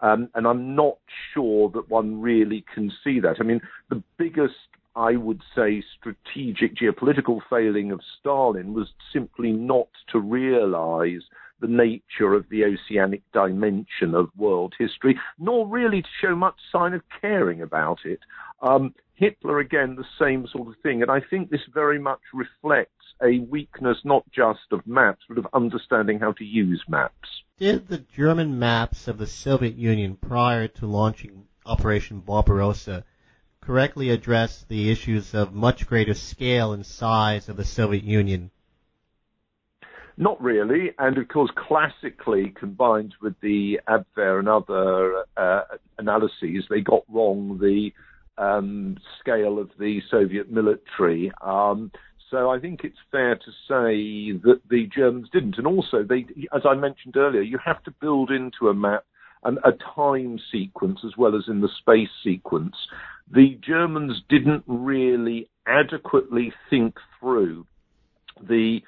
Um, 0.00 0.28
and 0.34 0.46
I'm 0.46 0.74
not 0.74 0.98
sure 1.32 1.70
that 1.70 1.88
one 1.88 2.20
really 2.20 2.64
can 2.74 2.92
see 3.02 3.20
that. 3.20 3.36
I 3.40 3.42
mean, 3.44 3.60
the 3.90 4.02
biggest 4.18 4.54
I 4.96 5.16
would 5.16 5.42
say, 5.56 5.82
strategic 5.98 6.76
geopolitical 6.76 7.40
failing 7.50 7.90
of 7.90 8.00
Stalin 8.20 8.74
was 8.74 8.92
simply 9.12 9.50
not 9.50 9.88
to 10.12 10.20
realize 10.20 11.22
the 11.64 11.72
nature 11.72 12.34
of 12.34 12.46
the 12.50 12.62
oceanic 12.64 13.22
dimension 13.32 14.14
of 14.14 14.28
world 14.36 14.74
history, 14.78 15.18
nor 15.38 15.66
really 15.66 16.02
to 16.02 16.08
show 16.20 16.36
much 16.36 16.56
sign 16.70 16.92
of 16.92 17.00
caring 17.22 17.62
about 17.62 18.00
it. 18.04 18.20
Um, 18.60 18.94
Hitler, 19.14 19.60
again, 19.60 19.96
the 19.96 20.04
same 20.22 20.46
sort 20.46 20.68
of 20.68 20.74
thing. 20.82 21.00
And 21.00 21.10
I 21.10 21.20
think 21.20 21.48
this 21.48 21.62
very 21.72 21.98
much 21.98 22.20
reflects 22.34 22.90
a 23.22 23.38
weakness 23.38 23.96
not 24.04 24.24
just 24.30 24.60
of 24.72 24.86
maps, 24.86 25.22
but 25.26 25.38
of 25.38 25.46
understanding 25.54 26.18
how 26.18 26.32
to 26.32 26.44
use 26.44 26.84
maps. 26.86 27.28
Did 27.58 27.88
the 27.88 27.98
German 27.98 28.58
maps 28.58 29.08
of 29.08 29.16
the 29.16 29.26
Soviet 29.26 29.76
Union 29.76 30.16
prior 30.16 30.68
to 30.68 30.86
launching 30.86 31.44
Operation 31.64 32.20
Barbarossa 32.20 33.04
correctly 33.62 34.10
address 34.10 34.66
the 34.68 34.90
issues 34.90 35.32
of 35.32 35.54
much 35.54 35.86
greater 35.86 36.12
scale 36.12 36.74
and 36.74 36.84
size 36.84 37.48
of 37.48 37.56
the 37.56 37.64
Soviet 37.64 38.04
Union 38.04 38.50
not 40.16 40.40
really, 40.40 40.92
and 40.98 41.18
of 41.18 41.28
course, 41.28 41.50
classically 41.56 42.52
combined 42.58 43.14
with 43.20 43.34
the 43.40 43.80
Abwehr 43.88 44.38
and 44.38 44.48
other 44.48 45.24
uh, 45.36 45.62
analyses, 45.98 46.64
they 46.70 46.80
got 46.80 47.02
wrong 47.08 47.58
the 47.60 47.90
um, 48.38 48.96
scale 49.20 49.58
of 49.58 49.70
the 49.78 50.00
Soviet 50.10 50.50
military. 50.50 51.32
Um, 51.40 51.90
so 52.30 52.50
I 52.50 52.58
think 52.58 52.80
it's 52.84 52.98
fair 53.10 53.36
to 53.36 53.50
say 53.68 54.32
that 54.44 54.60
the 54.68 54.88
Germans 54.94 55.28
didn't, 55.32 55.58
and 55.58 55.66
also 55.66 56.02
they, 56.02 56.26
as 56.54 56.62
I 56.64 56.74
mentioned 56.74 57.16
earlier, 57.16 57.42
you 57.42 57.58
have 57.64 57.82
to 57.84 57.90
build 58.00 58.30
into 58.30 58.68
a 58.68 58.74
map 58.74 59.04
an, 59.44 59.58
a 59.64 59.72
time 59.94 60.38
sequence 60.50 61.00
as 61.04 61.12
well 61.16 61.36
as 61.36 61.44
in 61.48 61.60
the 61.60 61.68
space 61.78 62.08
sequence. 62.22 62.76
The 63.30 63.58
Germans 63.66 64.22
didn't 64.28 64.64
really 64.66 65.48
adequately 65.66 66.52
think 66.70 66.96
through 67.20 67.66
the 68.40 68.80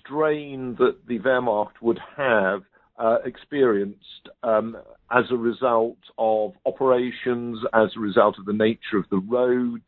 strain 0.00 0.76
that 0.78 0.96
the 1.06 1.18
Wehrmacht 1.18 1.80
would 1.80 1.98
have 2.16 2.62
uh, 2.98 3.18
experienced 3.24 4.28
um, 4.42 4.76
as 5.10 5.24
a 5.30 5.36
result 5.36 5.98
of 6.18 6.52
operations, 6.66 7.58
as 7.72 7.90
a 7.96 8.00
result 8.00 8.38
of 8.38 8.44
the 8.44 8.52
nature 8.52 8.98
of 8.98 9.04
the 9.10 9.22
roads, 9.28 9.84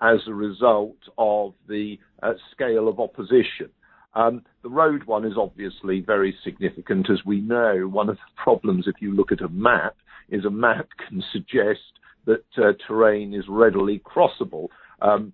as 0.00 0.20
a 0.26 0.34
result 0.34 0.96
of 1.18 1.54
the 1.68 1.98
uh, 2.22 2.32
scale 2.52 2.88
of 2.88 3.00
opposition. 3.00 3.70
Um, 4.14 4.42
the 4.62 4.70
road 4.70 5.04
one 5.04 5.26
is 5.26 5.34
obviously 5.36 6.00
very 6.00 6.34
significant, 6.42 7.10
as 7.10 7.18
we 7.26 7.40
know. 7.40 7.86
One 7.86 8.08
of 8.08 8.16
the 8.16 8.42
problems, 8.42 8.86
if 8.86 8.96
you 9.00 9.14
look 9.14 9.30
at 9.30 9.42
a 9.42 9.48
map, 9.48 9.94
is 10.30 10.44
a 10.44 10.50
map 10.50 10.88
can 11.06 11.22
suggest 11.32 11.80
that 12.24 12.44
uh, 12.56 12.72
terrain 12.86 13.34
is 13.34 13.44
readily 13.48 14.00
crossable. 14.00 14.68
Um, 15.02 15.32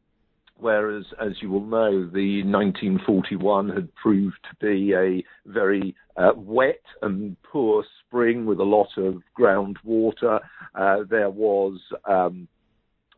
whereas, 0.58 1.04
as 1.20 1.32
you 1.40 1.50
will 1.50 1.64
know, 1.64 2.06
the 2.06 2.42
1941 2.44 3.68
had 3.70 3.94
proved 3.94 4.36
to 4.50 4.56
be 4.64 4.92
a 4.94 5.24
very 5.50 5.94
uh, 6.16 6.32
wet 6.36 6.82
and 7.02 7.36
poor 7.42 7.84
spring 8.06 8.46
with 8.46 8.60
a 8.60 8.64
lot 8.64 8.88
of 8.96 9.22
groundwater. 9.38 10.40
Uh, 10.74 10.98
there 11.08 11.30
was 11.30 11.80
um, 12.08 12.48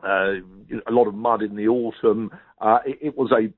uh, 0.02 0.34
a 0.86 0.90
lot 0.90 1.06
of 1.06 1.14
mud 1.14 1.42
in 1.42 1.56
the 1.56 1.68
autumn. 1.68 2.30
Uh, 2.60 2.78
it, 2.86 2.98
it, 3.00 3.16
was 3.16 3.32
a, 3.32 3.52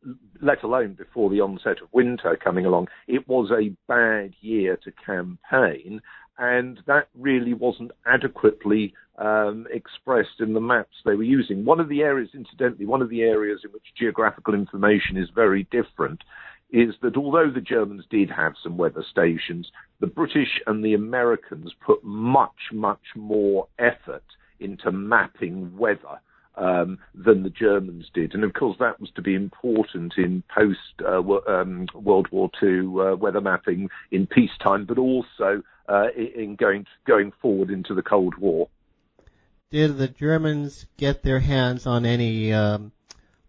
let 0.44 0.62
alone 0.62 0.94
before 0.94 1.30
the 1.30 1.40
onset 1.40 1.82
of 1.82 1.88
winter 1.92 2.38
coming 2.42 2.66
along, 2.66 2.88
it 3.06 3.26
was 3.28 3.50
a 3.50 3.74
bad 3.88 4.32
year 4.40 4.76
to 4.76 4.92
campaign, 5.04 6.00
and 6.38 6.80
that 6.86 7.08
really 7.14 7.54
wasn't 7.54 7.92
adequately 8.06 8.94
um, 9.18 9.66
expressed 9.72 10.40
in 10.40 10.52
the 10.52 10.60
maps 10.60 10.96
they 11.04 11.14
were 11.14 11.22
using. 11.22 11.64
One 11.64 11.80
of 11.80 11.88
the 11.88 12.02
areas, 12.02 12.30
incidentally, 12.34 12.86
one 12.86 13.02
of 13.02 13.08
the 13.08 13.22
areas 13.22 13.60
in 13.64 13.72
which 13.72 13.94
geographical 13.98 14.54
information 14.54 15.16
is 15.16 15.28
very 15.34 15.66
different 15.70 16.22
is 16.70 16.94
that 17.00 17.16
although 17.16 17.50
the 17.50 17.60
Germans 17.60 18.04
did 18.10 18.30
have 18.30 18.54
some 18.62 18.76
weather 18.76 19.04
stations, 19.08 19.70
the 20.00 20.06
British 20.06 20.60
and 20.66 20.84
the 20.84 20.94
Americans 20.94 21.72
put 21.84 22.02
much, 22.04 22.72
much 22.72 23.00
more 23.14 23.68
effort 23.78 24.24
into 24.60 24.90
mapping 24.92 25.76
weather. 25.76 26.20
Um, 26.58 27.00
than 27.14 27.42
the 27.42 27.50
Germans 27.50 28.06
did. 28.14 28.32
And 28.32 28.42
of 28.42 28.54
course, 28.54 28.78
that 28.80 28.98
was 28.98 29.10
to 29.16 29.20
be 29.20 29.34
important 29.34 30.14
in 30.16 30.42
post 30.48 30.78
uh, 31.06 31.20
um, 31.52 31.86
World 31.92 32.28
War 32.32 32.48
II 32.62 32.78
uh, 32.98 33.14
weather 33.14 33.42
mapping 33.42 33.90
in 34.10 34.26
peacetime, 34.26 34.86
but 34.86 34.96
also 34.96 35.62
uh, 35.88 36.08
in 36.16 36.56
going 36.56 36.86
going 37.06 37.32
forward 37.40 37.70
into 37.70 37.94
the 37.94 38.02
Cold 38.02 38.36
War 38.36 38.68
did 39.70 39.98
the 39.98 40.08
Germans 40.08 40.86
get 40.96 41.22
their 41.22 41.40
hands 41.40 41.86
on 41.86 42.06
any 42.06 42.52
um, 42.52 42.92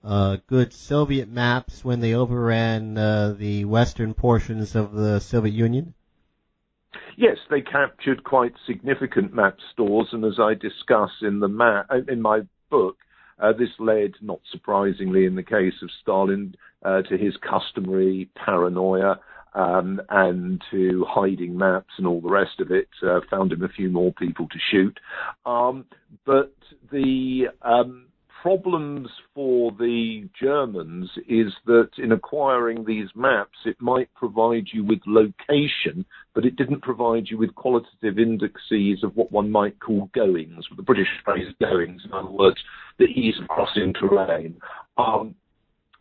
uh, 0.04 0.38
good 0.48 0.74
Soviet 0.74 1.30
maps 1.30 1.86
when 1.86 2.00
they 2.00 2.14
overran 2.14 2.98
uh, 2.98 3.36
the 3.38 3.66
western 3.66 4.14
portions 4.14 4.76
of 4.76 4.94
the 4.94 5.20
Soviet 5.20 5.54
Union? 5.54 5.94
Yes, 7.16 7.38
they 7.50 7.62
captured 7.62 8.24
quite 8.24 8.54
significant 8.66 9.34
map 9.34 9.58
stores, 9.72 10.10
and 10.12 10.24
as 10.24 10.40
I 10.40 10.54
discuss 10.54 11.12
in 11.22 11.40
the 11.40 11.48
map 11.48 11.90
in 12.08 12.22
my 12.22 12.42
book, 12.70 12.98
uh, 13.40 13.54
this 13.54 13.70
led, 13.80 14.14
not 14.22 14.40
surprisingly, 14.52 15.26
in 15.26 15.36
the 15.36 15.44
case 15.44 15.74
of 15.82 15.90
Stalin, 16.02 16.56
uh, 16.84 17.02
to 17.04 17.18
his 17.18 17.36
customary 17.38 18.30
paranoia 18.36 19.20
um, 19.58 20.00
and 20.10 20.62
to 20.70 21.04
hiding 21.10 21.58
maps 21.58 21.94
and 21.98 22.06
all 22.06 22.22
the 22.22 22.30
rest 22.30 22.60
of 22.60 22.72
it. 22.72 22.88
Uh, 23.04 23.20
found 23.30 23.52
him 23.52 23.64
a 23.64 23.70
few 23.70 23.90
more 23.90 24.14
people 24.14 24.48
to 24.48 24.58
shoot. 24.72 24.98
Um, 25.46 25.86
but 26.26 26.54
the 26.92 27.48
um, 27.64 28.06
problems 28.42 29.10
for 29.34 29.72
the 29.80 30.30
Germans 30.40 31.10
is 31.28 31.52
that 31.66 31.90
in 31.98 32.12
acquiring 32.12 32.86
these 32.86 33.10
maps, 33.16 33.58
it 33.66 33.82
might 33.82 34.14
provide 34.14 34.68
you 34.72 34.84
with 34.84 35.00
location, 35.08 36.06
but 36.36 36.46
it 36.46 36.56
didn't 36.56 36.84
provide 36.84 37.28
you 37.28 37.38
with 37.40 37.56
qualitative 37.56 38.20
indices 38.20 39.04
of 39.04 39.16
what 39.16 39.32
one 39.32 39.50
might 39.50 39.80
call 39.80 40.10
goings, 40.14 40.66
the 40.76 40.84
British 40.84 41.08
phrase 41.26 41.48
goings, 41.60 42.04
in 42.06 42.14
other 42.14 42.30
words, 42.30 42.58
the 43.00 43.06
ease 43.06 43.36
of 43.42 43.48
crossing 43.48 43.94
terrain. 43.94 44.56
Um, 45.00 45.34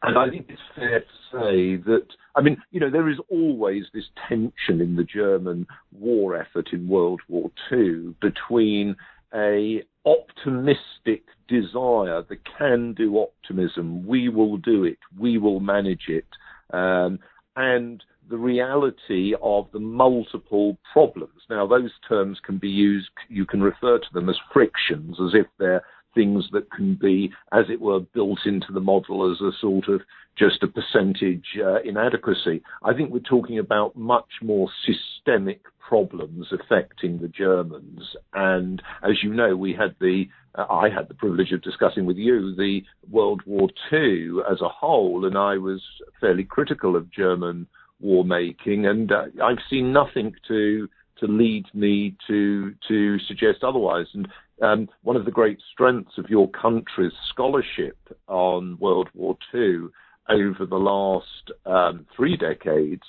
and 0.02 0.18
I 0.18 0.28
think 0.28 0.46
it's 0.48 0.60
fair 0.74 1.00
to 1.00 1.06
say 1.32 1.76
that, 1.76 2.06
I 2.34 2.42
mean, 2.42 2.56
you 2.70 2.80
know, 2.80 2.90
there 2.90 3.08
is 3.08 3.18
always 3.30 3.84
this 3.94 4.04
tension 4.28 4.80
in 4.80 4.96
the 4.96 5.04
German 5.04 5.66
war 5.92 6.36
effort 6.36 6.68
in 6.72 6.88
World 6.88 7.20
War 7.28 7.50
II 7.72 8.14
between 8.20 8.96
a 9.34 9.82
optimistic 10.04 11.24
desire, 11.48 12.22
the 12.22 12.38
can-do 12.58 13.18
optimism, 13.18 14.06
we 14.06 14.28
will 14.28 14.56
do 14.58 14.84
it, 14.84 14.98
we 15.18 15.38
will 15.38 15.60
manage 15.60 16.08
it, 16.08 16.26
um, 16.72 17.18
and 17.56 18.02
the 18.28 18.36
reality 18.36 19.34
of 19.40 19.68
the 19.72 19.78
multiple 19.78 20.76
problems. 20.92 21.40
Now, 21.48 21.66
those 21.66 21.92
terms 22.08 22.38
can 22.44 22.58
be 22.58 22.68
used, 22.68 23.08
you 23.28 23.46
can 23.46 23.62
refer 23.62 23.98
to 23.98 24.12
them 24.12 24.28
as 24.28 24.36
frictions, 24.52 25.16
as 25.20 25.34
if 25.34 25.46
they're 25.58 25.84
things 26.16 26.46
that 26.50 26.68
can 26.72 26.98
be, 27.00 27.30
as 27.52 27.66
it 27.70 27.80
were, 27.80 28.00
built 28.00 28.40
into 28.44 28.72
the 28.72 28.80
model 28.80 29.30
as 29.30 29.40
a 29.40 29.52
sort 29.60 29.86
of 29.86 30.00
just 30.36 30.62
a 30.64 30.66
percentage 30.66 31.46
uh, 31.64 31.80
inadequacy. 31.82 32.62
I 32.82 32.92
think 32.92 33.10
we're 33.10 33.20
talking 33.20 33.58
about 33.60 33.94
much 33.94 34.30
more 34.42 34.68
systemic 34.84 35.60
problems 35.88 36.48
affecting 36.52 37.18
the 37.18 37.28
Germans. 37.28 38.16
And 38.34 38.82
as 39.02 39.22
you 39.22 39.32
know, 39.32 39.56
we 39.56 39.72
had 39.72 39.94
the 40.00 40.24
uh, 40.56 40.66
I 40.70 40.88
had 40.88 41.08
the 41.08 41.14
privilege 41.14 41.52
of 41.52 41.62
discussing 41.62 42.06
with 42.06 42.16
you 42.16 42.54
the 42.56 42.82
World 43.10 43.42
War 43.46 43.68
II 43.92 44.38
as 44.50 44.60
a 44.60 44.68
whole, 44.68 45.26
and 45.26 45.36
I 45.36 45.58
was 45.58 45.82
fairly 46.20 46.44
critical 46.44 46.96
of 46.96 47.12
German 47.12 47.66
war 48.00 48.24
making, 48.24 48.86
and 48.86 49.12
uh, 49.12 49.24
I've 49.42 49.62
seen 49.70 49.92
nothing 49.92 50.34
to 50.48 50.88
to 51.20 51.26
lead 51.26 51.64
me 51.74 52.16
to 52.26 52.74
to 52.88 53.18
suggest 53.20 53.62
otherwise. 53.62 54.06
And 54.14 54.28
um, 54.62 54.88
one 55.02 55.16
of 55.16 55.24
the 55.24 55.30
great 55.30 55.58
strengths 55.72 56.18
of 56.18 56.30
your 56.30 56.48
country's 56.50 57.12
scholarship 57.30 57.98
on 58.26 58.78
World 58.78 59.08
War 59.14 59.36
II 59.54 59.88
over 60.28 60.66
the 60.66 60.76
last 60.76 61.50
um, 61.66 62.06
three 62.16 62.36
decades 62.36 63.02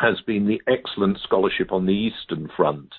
has 0.00 0.20
been 0.26 0.46
the 0.46 0.60
excellent 0.66 1.18
scholarship 1.22 1.72
on 1.72 1.86
the 1.86 1.92
Eastern 1.92 2.48
Front. 2.56 2.92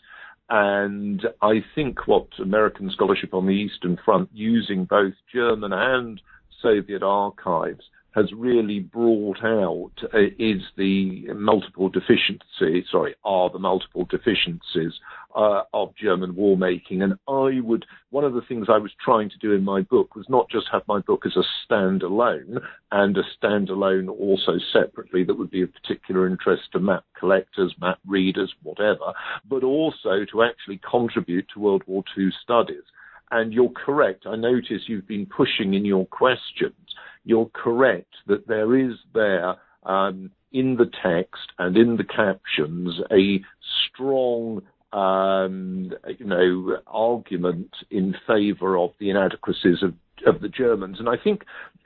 And 0.50 1.26
I 1.42 1.64
think 1.74 2.08
what 2.08 2.28
American 2.40 2.90
scholarship 2.92 3.34
on 3.34 3.46
the 3.48 3.54
Eastern 3.54 3.98
Front, 4.04 4.30
using 4.34 4.86
both 4.86 5.14
German 5.34 5.72
and 5.74 6.22
Soviet 6.62 7.02
archives, 7.02 7.84
has 8.14 8.32
really 8.34 8.80
brought 8.80 9.44
out 9.44 9.92
uh, 10.14 10.20
is 10.38 10.62
the 10.78 11.28
multiple 11.34 11.90
deficiencies, 11.90 12.86
sorry, 12.92 13.16
are 13.24 13.50
the 13.50 13.60
multiple 13.60 14.06
deficiencies 14.10 14.94
uh, 15.36 15.62
of 15.74 15.96
German 15.96 16.36
war 16.36 16.58
making. 16.58 17.02
And 17.02 17.14
I 17.28 17.62
would, 17.62 17.86
one 18.10 18.26
of 18.26 18.34
the 18.34 18.42
things 18.42 18.68
I 18.70 18.78
was 18.78 18.92
trying 19.04 19.30
to 19.30 19.38
do 19.38 19.54
in 19.54 19.64
my 19.64 19.82
book 19.82 20.16
was 20.16 20.26
not 20.28 20.50
just 20.50 20.68
have 20.72 20.84
my 20.88 21.00
book 21.00 21.26
as 21.26 21.38
a 21.38 21.44
standalone 21.66 22.62
and 22.92 23.18
a 23.18 23.24
standalone 23.42 24.10
also 24.10 24.58
separately 24.74 25.24
that 25.24 25.38
would 25.38 25.52
be 25.52 25.62
of 25.62 25.74
particular 25.74 26.28
interest 26.28 26.64
to 26.74 26.80
map 26.80 27.06
collectors, 27.18 27.74
map 27.80 28.00
readers, 28.06 28.54
whatever, 28.64 29.14
but 29.50 29.64
also 29.64 30.26
to 30.30 30.44
actually 30.44 30.82
contribute 30.90 31.48
to 31.54 31.62
World 31.62 31.84
War 31.88 32.04
II 32.18 32.30
studies. 32.44 32.84
And 33.32 33.54
you're 33.54 33.70
correct. 33.70 34.26
I 34.28 34.36
notice 34.36 34.84
you've 34.88 35.08
been 35.08 35.26
pushing 35.26 35.74
in 35.74 35.86
your 35.86 36.06
questions. 36.06 36.76
You're 37.24 37.50
correct 37.54 38.14
that 38.28 38.48
there 38.48 38.78
is 38.78 38.94
there 39.14 39.56
um, 39.84 40.32
in 40.52 40.76
the 40.76 40.90
text 41.02 41.52
and 41.58 41.78
in 41.78 41.98
the 41.98 42.04
captions 42.04 43.00
a 43.12 43.42
strong 43.88 44.62
um, 44.94 45.94
you 46.20 46.26
know, 46.26 46.78
argument 46.88 47.74
in 47.90 48.16
favour 48.28 48.78
of 48.78 48.92
the 49.00 49.10
inadequacies 49.10 49.82
of, 49.82 49.94
of 50.26 50.42
the 50.42 50.50
Germans. 50.50 51.00
And 51.00 51.08
I 51.08 51.16
think 51.16 51.46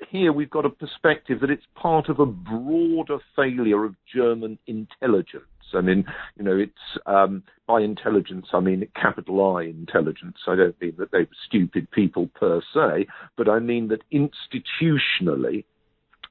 here 0.09 0.33
we've 0.33 0.49
got 0.49 0.65
a 0.65 0.69
perspective 0.69 1.39
that 1.41 1.51
it's 1.51 1.65
part 1.75 2.09
of 2.09 2.19
a 2.19 2.25
broader 2.25 3.19
failure 3.35 3.85
of 3.85 3.95
German 4.11 4.57
intelligence. 4.65 5.45
I 5.73 5.81
mean, 5.81 6.05
you 6.37 6.43
know, 6.43 6.57
it's 6.57 6.73
um, 7.05 7.43
by 7.67 7.81
intelligence, 7.81 8.47
I 8.53 8.59
mean 8.59 8.87
capital 8.95 9.55
I 9.55 9.63
intelligence. 9.63 10.37
I 10.47 10.55
don't 10.55 10.79
mean 10.81 10.95
that 10.97 11.11
they 11.11 11.19
were 11.19 11.27
stupid 11.47 11.89
people 11.91 12.27
per 12.35 12.61
se, 12.73 13.07
but 13.37 13.49
I 13.49 13.59
mean 13.59 13.89
that 13.89 14.03
institutionally 14.11 15.65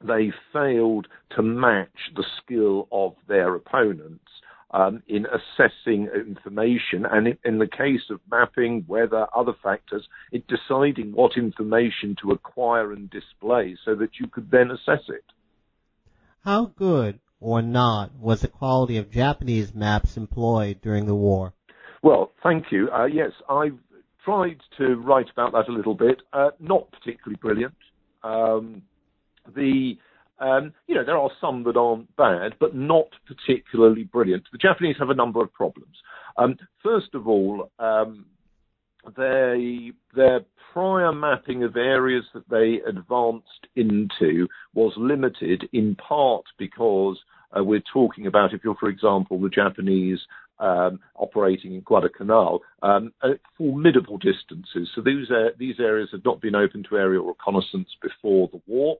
they 0.03 0.33
failed 0.53 1.07
to 1.37 1.43
match 1.43 2.13
the 2.15 2.25
skill 2.39 2.89
of 2.93 3.15
their 3.29 3.55
opponents 3.55 4.21
um, 4.71 5.03
in 5.07 5.25
assessing 5.27 6.09
information, 6.15 7.07
and 7.07 7.29
in, 7.29 7.39
in 7.45 7.59
the 7.59 7.69
case 7.69 8.11
of 8.11 8.21
mapping, 8.29 8.85
weather, 8.89 9.27
other 9.35 9.53
factors, 9.63 10.07
in 10.33 10.43
deciding 10.49 11.13
what 11.13 11.37
information 11.37 12.17
to 12.21 12.33
acquire 12.33 12.93
and 12.93 13.09
display 13.11 13.77
so 13.85 13.95
that 13.95 14.19
you 14.19 14.27
could 14.27 14.51
then 14.51 14.73
assess 14.73 15.05
it. 15.09 15.25
How 16.45 16.67
good 16.77 17.21
or 17.45 17.61
not 17.61 18.11
was 18.19 18.41
the 18.41 18.49
quality 18.49 18.97
of 18.97 19.11
Japanese 19.11 19.75
maps 19.75 20.17
employed 20.17 20.81
during 20.81 21.05
the 21.05 21.15
war? 21.15 21.53
Well, 22.03 22.33
thank 22.43 22.73
you. 22.73 22.89
Uh, 22.91 23.05
yes, 23.05 23.33
I've 23.51 23.79
tried 24.25 24.57
to 24.79 24.95
write 24.95 25.27
about 25.31 25.53
that 25.53 25.69
a 25.69 25.73
little 25.73 25.95
bit. 25.95 26.23
Uh, 26.33 26.51
not 26.59 26.91
particularly 26.91 27.39
brilliant. 27.41 27.75
Um, 28.23 28.81
the 29.55 29.99
um, 30.41 30.73
you 30.87 30.95
know 30.95 31.05
there 31.05 31.19
are 31.19 31.31
some 31.39 31.65
that 31.65 31.77
aren't 31.77 32.17
bad, 32.17 32.55
but 32.59 32.75
not 32.75 33.09
particularly 33.27 34.05
brilliant. 34.05 34.45
The 34.51 34.59
Japanese 34.59 34.97
have 34.99 35.11
a 35.11 35.15
number 35.15 35.43
of 35.43 35.53
problems. 35.53 35.97
Um, 36.39 36.57
first 36.83 37.15
of 37.15 37.29
all, 37.29 37.71
um, 37.79 38.25
their 39.17 40.41
prior 40.73 41.13
mapping 41.13 41.63
of 41.63 41.77
areas 41.77 42.25
that 42.35 42.49
they 42.51 42.81
advanced 42.89 43.69
into 43.77 44.49
was 44.75 44.93
limited 44.97 45.69
in 45.73 45.95
part 45.97 46.45
because 46.59 47.19
uh, 47.57 47.63
we're 47.63 47.83
talking 47.93 48.27
about, 48.27 48.53
if 48.53 48.63
you're, 48.65 48.75
for 48.75 48.89
example, 48.89 49.41
the 49.41 49.49
Japanese 49.49 50.19
um, 50.59 51.01
operating 51.17 51.75
in 51.75 51.81
Guadalcanal 51.81 52.61
um, 52.83 53.13
at 53.23 53.41
formidable 53.57 54.19
distances. 54.19 54.89
So 54.95 55.01
these, 55.01 55.31
uh, 55.31 55.51
these 55.59 55.79
areas 55.79 56.09
had 56.13 56.25
not 56.25 56.41
been 56.41 56.55
open 56.55 56.85
to 56.89 56.97
aerial 56.97 57.27
reconnaissance 57.27 57.89
before 58.03 58.49
the 58.53 58.61
war. 58.67 58.99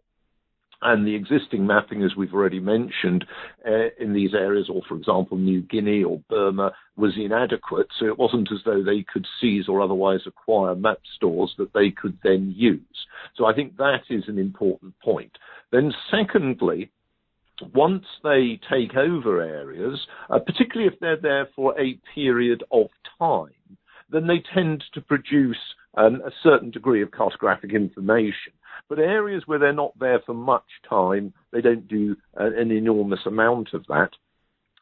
And 0.85 1.07
the 1.07 1.15
existing 1.15 1.67
mapping, 1.67 2.03
as 2.03 2.15
we've 2.15 2.35
already 2.35 2.61
mentioned, 2.61 3.25
uh, 3.67 3.89
in 3.99 4.13
these 4.13 4.35
areas, 4.35 4.69
or 4.69 4.83
for 4.87 4.97
example, 4.97 5.39
New 5.39 5.63
Guinea 5.63 6.05
or 6.05 6.21
Burma, 6.29 6.73
was 6.97 7.15
inadequate. 7.17 7.89
So 7.99 8.05
it 8.05 8.19
wasn't 8.19 8.53
as 8.53 8.59
though 8.67 8.83
they 8.83 9.03
could 9.03 9.27
seize 9.41 9.67
or 9.67 9.81
otherwise 9.81 10.21
acquire 10.27 10.75
map 10.75 10.99
stores 11.17 11.55
that 11.57 11.73
they 11.73 11.91
could 11.91 12.19
then 12.23 12.53
use. 12.55 13.07
So 13.35 13.47
I 13.47 13.55
think 13.55 13.79
that 13.79 14.03
is 14.11 14.25
an 14.29 14.39
important 14.39 14.93
point. 15.01 15.33
Then, 15.73 15.93
secondly, 16.11 16.91
once 17.73 18.05
they 18.23 18.61
take 18.71 18.95
over 18.95 19.41
areas, 19.41 20.07
uh, 20.29 20.39
particularly 20.39 20.93
if 20.93 21.01
they're 21.01 21.17
there 21.17 21.49
for 21.57 21.81
a 21.81 21.99
period 22.15 22.63
of 22.71 22.89
time, 23.19 23.53
then 24.11 24.27
they 24.27 24.43
tend 24.53 24.85
to 24.93 25.01
produce 25.01 25.57
um, 25.97 26.21
a 26.27 26.31
certain 26.43 26.71
degree 26.71 27.03
of 27.03 27.11
cartographic 27.11 27.73
information. 27.73 28.53
But 28.89 28.99
areas 28.99 29.45
where 29.47 29.59
they're 29.59 29.73
not 29.73 29.99
there 29.99 30.21
for 30.25 30.35
much 30.35 30.67
time, 30.89 31.33
they 31.53 31.61
don't 31.61 31.89
do 31.89 32.17
uh, 32.39 32.51
an 32.57 32.71
enormous 32.71 33.21
amount 33.27 33.75
of 33.75 33.87
that. 33.89 34.11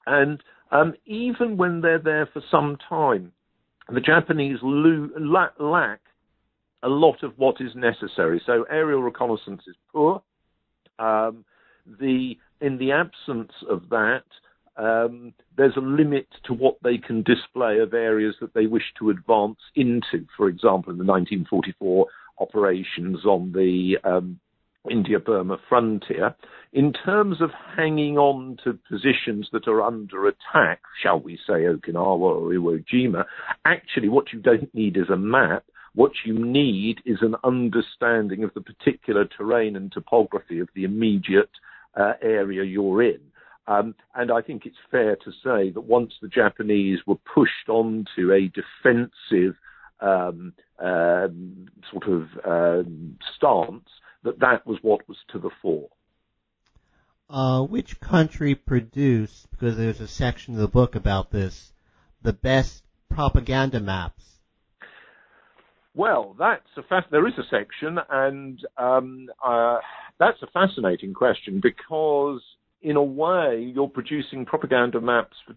And 0.07 0.42
um, 0.70 0.94
even 1.07 1.57
when 1.57 1.81
they're 1.81 1.98
there 1.98 2.28
for 2.33 2.42
some 2.50 2.76
time, 2.88 3.33
the 3.92 4.00
Japanese 4.00 4.59
lo- 4.62 5.11
la- 5.16 5.64
lack 5.64 6.00
a 6.83 6.88
lot 6.88 7.22
of 7.22 7.33
what 7.37 7.61
is 7.61 7.74
necessary. 7.74 8.42
So 8.44 8.64
aerial 8.68 9.02
reconnaissance 9.02 9.62
is 9.66 9.76
poor. 9.92 10.22
Um, 10.98 11.44
the 11.87 12.37
in 12.61 12.78
the 12.78 12.92
absence 12.92 13.52
of 13.68 13.88
that, 13.90 14.22
um, 14.76 15.35
there's 15.57 15.76
a 15.76 15.81
limit 15.81 16.26
to 16.44 16.55
what 16.55 16.76
they 16.83 16.96
can 16.96 17.22
display 17.22 17.81
of 17.81 17.92
areas 17.92 18.35
that 18.40 18.55
they 18.55 18.66
wish 18.66 18.85
to 18.98 19.11
advance 19.11 19.59
into. 19.74 20.26
For 20.37 20.48
example, 20.48 20.92
in 20.92 20.98
the 20.98 21.05
1944 21.05 22.07
operations 22.42 23.24
on 23.24 23.52
the 23.52 23.96
um, 24.05 24.38
India 24.90 25.18
Burma 25.20 25.59
frontier. 25.68 26.35
In 26.72 26.92
terms 26.92 27.40
of 27.40 27.50
hanging 27.76 28.18
on 28.18 28.57
to 28.64 28.78
positions 28.88 29.48
that 29.52 29.68
are 29.68 29.83
under 29.83 30.26
attack, 30.26 30.81
shall 31.02 31.20
we 31.20 31.37
say 31.46 31.64
Okinawa 31.64 32.20
or 32.20 32.50
Iwo 32.50 32.85
Jima, 32.92 33.24
actually 33.64 34.09
what 34.09 34.33
you 34.33 34.40
don't 34.40 34.74
need 34.74 34.96
is 34.96 35.09
a 35.11 35.16
map. 35.16 35.64
What 35.94 36.12
you 36.24 36.35
need 36.35 37.00
is 37.05 37.18
an 37.20 37.37
understanding 37.44 38.44
of 38.44 38.55
the 38.55 38.62
particular 38.62 39.26
terrain 39.26 39.76
and 39.76 39.92
topography 39.92 40.59
of 40.59 40.68
the 40.74 40.85
immediate 40.85 41.50
uh, 41.94 42.14
area 42.22 42.64
you're 42.64 43.02
in. 43.02 43.20
Um, 43.66 43.94
and 44.14 44.33
I 44.33 44.40
think 44.40 44.66
it's 44.66 44.76
fair 44.90 45.16
to 45.16 45.31
say 45.44 45.70
that 45.70 45.85
once 45.85 46.14
the 46.20 46.28
Japanese 46.28 47.00
were 47.07 47.18
pushed 47.35 47.68
onto 47.68 48.33
a 48.33 48.48
defensive 48.48 49.55
um, 50.00 50.52
sort 51.90 52.09
of 52.09 52.29
um, 52.45 53.18
stance, 53.37 53.88
that 54.25 54.38
that 54.40 54.66
was 54.66 54.79
what 54.83 55.07
was 55.09 55.18
to 55.33 55.38
the 55.38 55.51
fore. 55.61 55.88
Uh, 57.31 57.62
which 57.62 57.99
country 58.01 58.55
produced, 58.55 59.51
because 59.51 59.77
there's 59.77 60.01
a 60.01 60.09
section 60.09 60.55
of 60.55 60.61
the 60.61 60.68
book 60.68 60.95
about 60.95 61.31
this, 61.31 61.73
the 62.21 62.33
best 62.33 62.83
propaganda 63.09 63.81
maps? 63.81 64.23
Well, 65.95 66.35
that's 66.38 66.66
a 66.77 66.83
fa- 66.83 67.07
there 67.11 67.27
is 67.27 67.35
a 67.38 67.42
section, 67.51 67.99
and 68.11 68.61
um, 68.79 69.29
uh, 69.45 69.79
that's 70.18 70.42
a 70.42 70.47
fascinating 70.49 71.14
question 71.14 71.61
because, 71.62 72.40
in 72.81 72.97
a 72.97 73.03
way, 73.03 73.73
you're 73.75 73.88
producing 73.88 74.45
propaganda 74.45 75.01
maps 75.01 75.37
for 75.47 75.55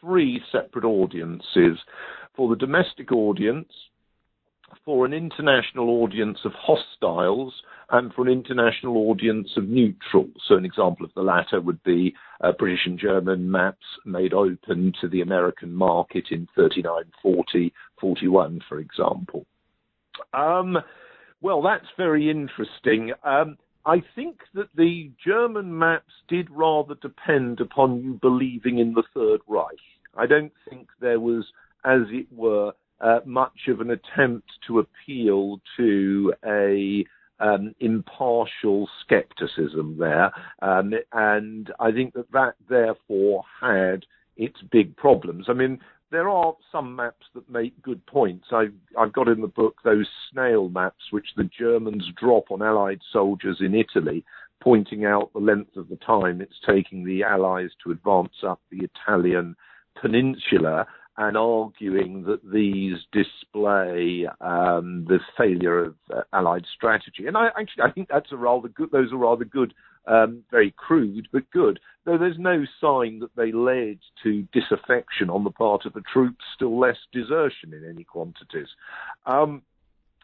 three 0.00 0.40
separate 0.52 0.84
audiences 0.84 1.78
for 2.36 2.48
the 2.48 2.56
domestic 2.56 3.12
audience, 3.12 3.68
for 4.84 5.04
an 5.04 5.12
international 5.12 6.02
audience 6.02 6.38
of 6.44 6.52
hostiles, 6.52 7.54
and 7.90 8.12
for 8.14 8.22
an 8.22 8.32
international 8.32 8.96
audience 9.10 9.50
of 9.56 9.68
neutrals. 9.68 10.34
So, 10.48 10.56
an 10.56 10.64
example 10.64 11.04
of 11.04 11.12
the 11.14 11.22
latter 11.22 11.60
would 11.60 11.82
be 11.84 12.14
uh, 12.40 12.52
British 12.58 12.80
and 12.86 12.98
German 12.98 13.50
maps 13.50 13.86
made 14.04 14.32
open 14.32 14.92
to 15.00 15.08
the 15.08 15.20
American 15.20 15.72
market 15.72 16.26
in 16.30 16.48
39, 16.56 17.04
40, 17.22 17.72
41, 18.00 18.60
for 18.68 18.78
example. 18.80 19.46
Um, 20.34 20.78
well, 21.40 21.62
that's 21.62 21.86
very 21.96 22.30
interesting. 22.30 23.12
Um, 23.22 23.56
I 23.84 24.02
think 24.16 24.40
that 24.54 24.68
the 24.74 25.12
German 25.24 25.78
maps 25.78 26.12
did 26.28 26.50
rather 26.50 26.96
depend 26.96 27.60
upon 27.60 28.02
you 28.02 28.18
believing 28.20 28.78
in 28.78 28.94
the 28.94 29.04
Third 29.14 29.40
Reich. 29.46 29.78
I 30.16 30.26
don't 30.26 30.52
think 30.68 30.88
there 31.00 31.20
was, 31.20 31.44
as 31.84 32.00
it 32.10 32.26
were, 32.32 32.72
uh, 33.06 33.20
much 33.24 33.68
of 33.68 33.80
an 33.80 33.90
attempt 33.90 34.50
to 34.66 34.80
appeal 34.80 35.60
to 35.76 36.34
a 36.44 37.04
um, 37.38 37.72
impartial 37.78 38.88
skepticism 39.04 39.96
there, 39.98 40.32
um, 40.62 40.92
and 41.12 41.72
I 41.78 41.92
think 41.92 42.14
that 42.14 42.32
that 42.32 42.54
therefore 42.68 43.44
had 43.60 44.04
its 44.36 44.60
big 44.72 44.96
problems. 44.96 45.46
I 45.48 45.52
mean, 45.52 45.78
there 46.10 46.28
are 46.28 46.54
some 46.72 46.96
maps 46.96 47.26
that 47.34 47.48
make 47.48 47.80
good 47.82 48.04
points. 48.06 48.46
I've, 48.52 48.74
I've 48.98 49.12
got 49.12 49.28
in 49.28 49.40
the 49.40 49.46
book 49.46 49.76
those 49.84 50.08
snail 50.32 50.68
maps 50.68 51.04
which 51.12 51.28
the 51.36 51.48
Germans 51.58 52.10
drop 52.20 52.50
on 52.50 52.62
Allied 52.62 53.00
soldiers 53.12 53.58
in 53.60 53.74
Italy, 53.74 54.24
pointing 54.60 55.04
out 55.04 55.32
the 55.32 55.38
length 55.38 55.76
of 55.76 55.88
the 55.88 55.96
time 55.96 56.40
it's 56.40 56.58
taking 56.66 57.04
the 57.04 57.22
Allies 57.22 57.70
to 57.84 57.92
advance 57.92 58.42
up 58.44 58.60
the 58.70 58.84
Italian 58.84 59.54
peninsula 60.00 60.86
and 61.18 61.36
arguing 61.36 62.24
that 62.24 62.40
these 62.52 62.98
display 63.12 64.26
um, 64.40 65.06
the 65.08 65.18
failure 65.36 65.84
of 65.84 65.94
uh, 66.14 66.22
Allied 66.32 66.66
strategy. 66.74 67.26
And 67.26 67.36
I 67.36 67.48
actually 67.58 67.84
I 67.84 67.90
think 67.90 68.08
that's 68.08 68.32
a 68.32 68.36
rather 68.36 68.68
good. 68.68 68.90
Those 68.90 69.12
are 69.12 69.16
rather 69.16 69.44
good 69.44 69.72
um, 70.06 70.44
very 70.50 70.74
crude 70.76 71.28
but 71.32 71.50
good. 71.50 71.80
Though 72.04 72.18
there's 72.18 72.38
no 72.38 72.64
sign 72.80 73.18
that 73.20 73.34
they 73.36 73.50
led 73.50 73.98
to 74.22 74.46
disaffection 74.52 75.30
on 75.30 75.44
the 75.44 75.50
part 75.50 75.86
of 75.86 75.92
the 75.94 76.02
troops, 76.12 76.44
still 76.54 76.78
less 76.78 76.98
desertion 77.12 77.72
in 77.72 77.88
any 77.88 78.04
quantities. 78.04 78.68
Um, 79.24 79.62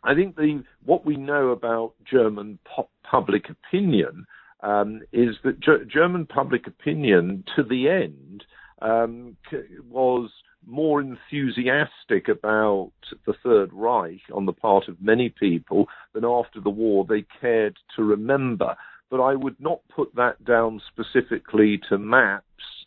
I 0.04 0.14
think 0.14 0.36
the 0.36 0.62
what 0.84 1.06
we 1.06 1.16
know 1.16 1.50
about 1.50 1.94
German 2.04 2.58
public 3.02 3.46
opinion 3.48 4.26
um, 4.62 5.02
is 5.12 5.36
that 5.44 5.60
G- 5.60 5.84
German 5.92 6.26
public 6.26 6.66
opinion, 6.66 7.44
to 7.56 7.62
the 7.62 7.88
end, 7.88 8.44
um, 8.80 9.36
was 9.88 10.30
more 10.66 11.00
enthusiastic 11.00 12.28
about 12.28 12.92
the 13.26 13.34
Third 13.42 13.70
Reich 13.72 14.22
on 14.32 14.46
the 14.46 14.52
part 14.52 14.88
of 14.88 15.00
many 15.00 15.28
people 15.28 15.88
than 16.14 16.24
after 16.24 16.60
the 16.60 16.70
war 16.70 17.04
they 17.04 17.24
cared 17.40 17.76
to 17.96 18.02
remember. 18.02 18.76
But 19.10 19.20
I 19.20 19.34
would 19.34 19.60
not 19.60 19.80
put 19.94 20.14
that 20.14 20.44
down 20.44 20.80
specifically 20.88 21.80
to 21.88 21.98
maps 21.98 22.46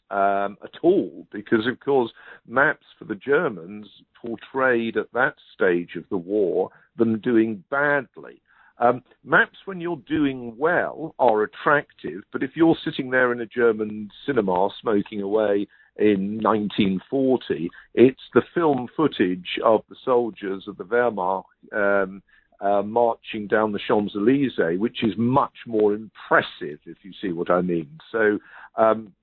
um, 0.09 0.57
at 0.63 0.79
all, 0.81 1.27
because 1.31 1.67
of 1.67 1.79
course 1.79 2.11
maps 2.47 2.85
for 2.97 3.05
the 3.05 3.15
Germans 3.15 3.87
portrayed 4.21 4.97
at 4.97 5.11
that 5.13 5.35
stage 5.53 5.95
of 5.95 6.03
the 6.09 6.17
war 6.17 6.69
them 6.97 7.19
doing 7.19 7.63
badly. 7.69 8.41
Um, 8.77 9.03
maps, 9.23 9.57
when 9.65 9.79
you're 9.79 10.01
doing 10.07 10.55
well, 10.57 11.15
are 11.17 11.43
attractive, 11.43 12.23
but 12.31 12.43
if 12.43 12.51
you're 12.55 12.75
sitting 12.83 13.09
there 13.09 13.31
in 13.31 13.39
a 13.39 13.45
German 13.45 14.09
cinema 14.25 14.69
smoking 14.81 15.21
away 15.21 15.67
in 15.97 16.41
1940, 16.41 17.69
it's 17.93 18.21
the 18.33 18.43
film 18.53 18.87
footage 18.95 19.59
of 19.63 19.81
the 19.89 19.95
soldiers 20.03 20.65
of 20.67 20.77
the 20.77 20.83
Wehrmacht 20.83 21.43
um, 21.73 22.21
uh, 22.59 22.81
marching 22.81 23.47
down 23.47 23.71
the 23.71 23.79
Champs 23.85 24.15
Elysees, 24.15 24.79
which 24.79 25.03
is 25.03 25.13
much 25.17 25.55
more 25.65 25.93
impressive, 25.93 26.79
if 26.85 26.97
you 27.03 27.11
see 27.21 27.31
what 27.31 27.49
I 27.49 27.61
mean. 27.61 27.89
So, 28.11 28.39
um, 28.75 29.13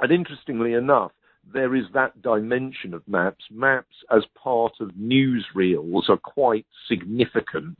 and 0.00 0.12
interestingly 0.12 0.74
enough, 0.74 1.12
there 1.52 1.74
is 1.74 1.84
that 1.94 2.20
dimension 2.22 2.94
of 2.94 3.06
maps. 3.08 3.44
Maps 3.50 3.94
as 4.14 4.24
part 4.40 4.74
of 4.80 4.90
newsreels 4.90 6.08
are 6.08 6.16
quite 6.16 6.66
significant, 6.88 7.78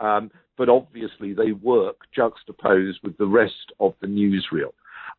um, 0.00 0.30
but 0.56 0.68
obviously 0.68 1.34
they 1.34 1.52
work 1.52 1.96
juxtaposed 2.14 3.00
with 3.02 3.16
the 3.18 3.26
rest 3.26 3.72
of 3.80 3.94
the 4.00 4.06
newsreel. 4.06 4.72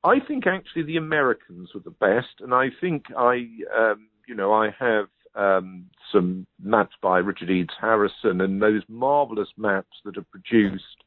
I 0.04 0.20
think 0.20 0.46
actually 0.48 0.84
the 0.84 0.98
Americans 0.98 1.70
were 1.74 1.82
the 1.82 1.92
best, 1.92 2.42
and 2.42 2.54
I 2.54 2.68
think 2.82 3.06
I, 3.18 3.48
um, 3.78 4.08
you 4.28 4.36
know, 4.36 4.52
I 4.54 4.70
have 4.78 5.08
um, 5.36 5.86
some 6.12 6.46
maps 6.62 6.96
by 7.02 7.20
Richard 7.20 7.50
Edes 7.50 7.72
Harrison 7.80 8.42
and 8.42 8.62
those 8.62 8.84
marvelous 8.88 9.50
maps 9.58 9.98
that 10.06 10.18
are 10.18 10.26
produced 10.30 11.04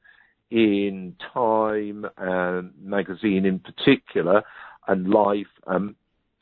in 0.50 1.14
Time 1.34 2.06
and 2.16 2.72
magazine 2.80 3.44
in 3.44 3.58
particular, 3.58 4.42
and 4.88 5.08
Life. 5.08 5.46
Um, 5.66 5.96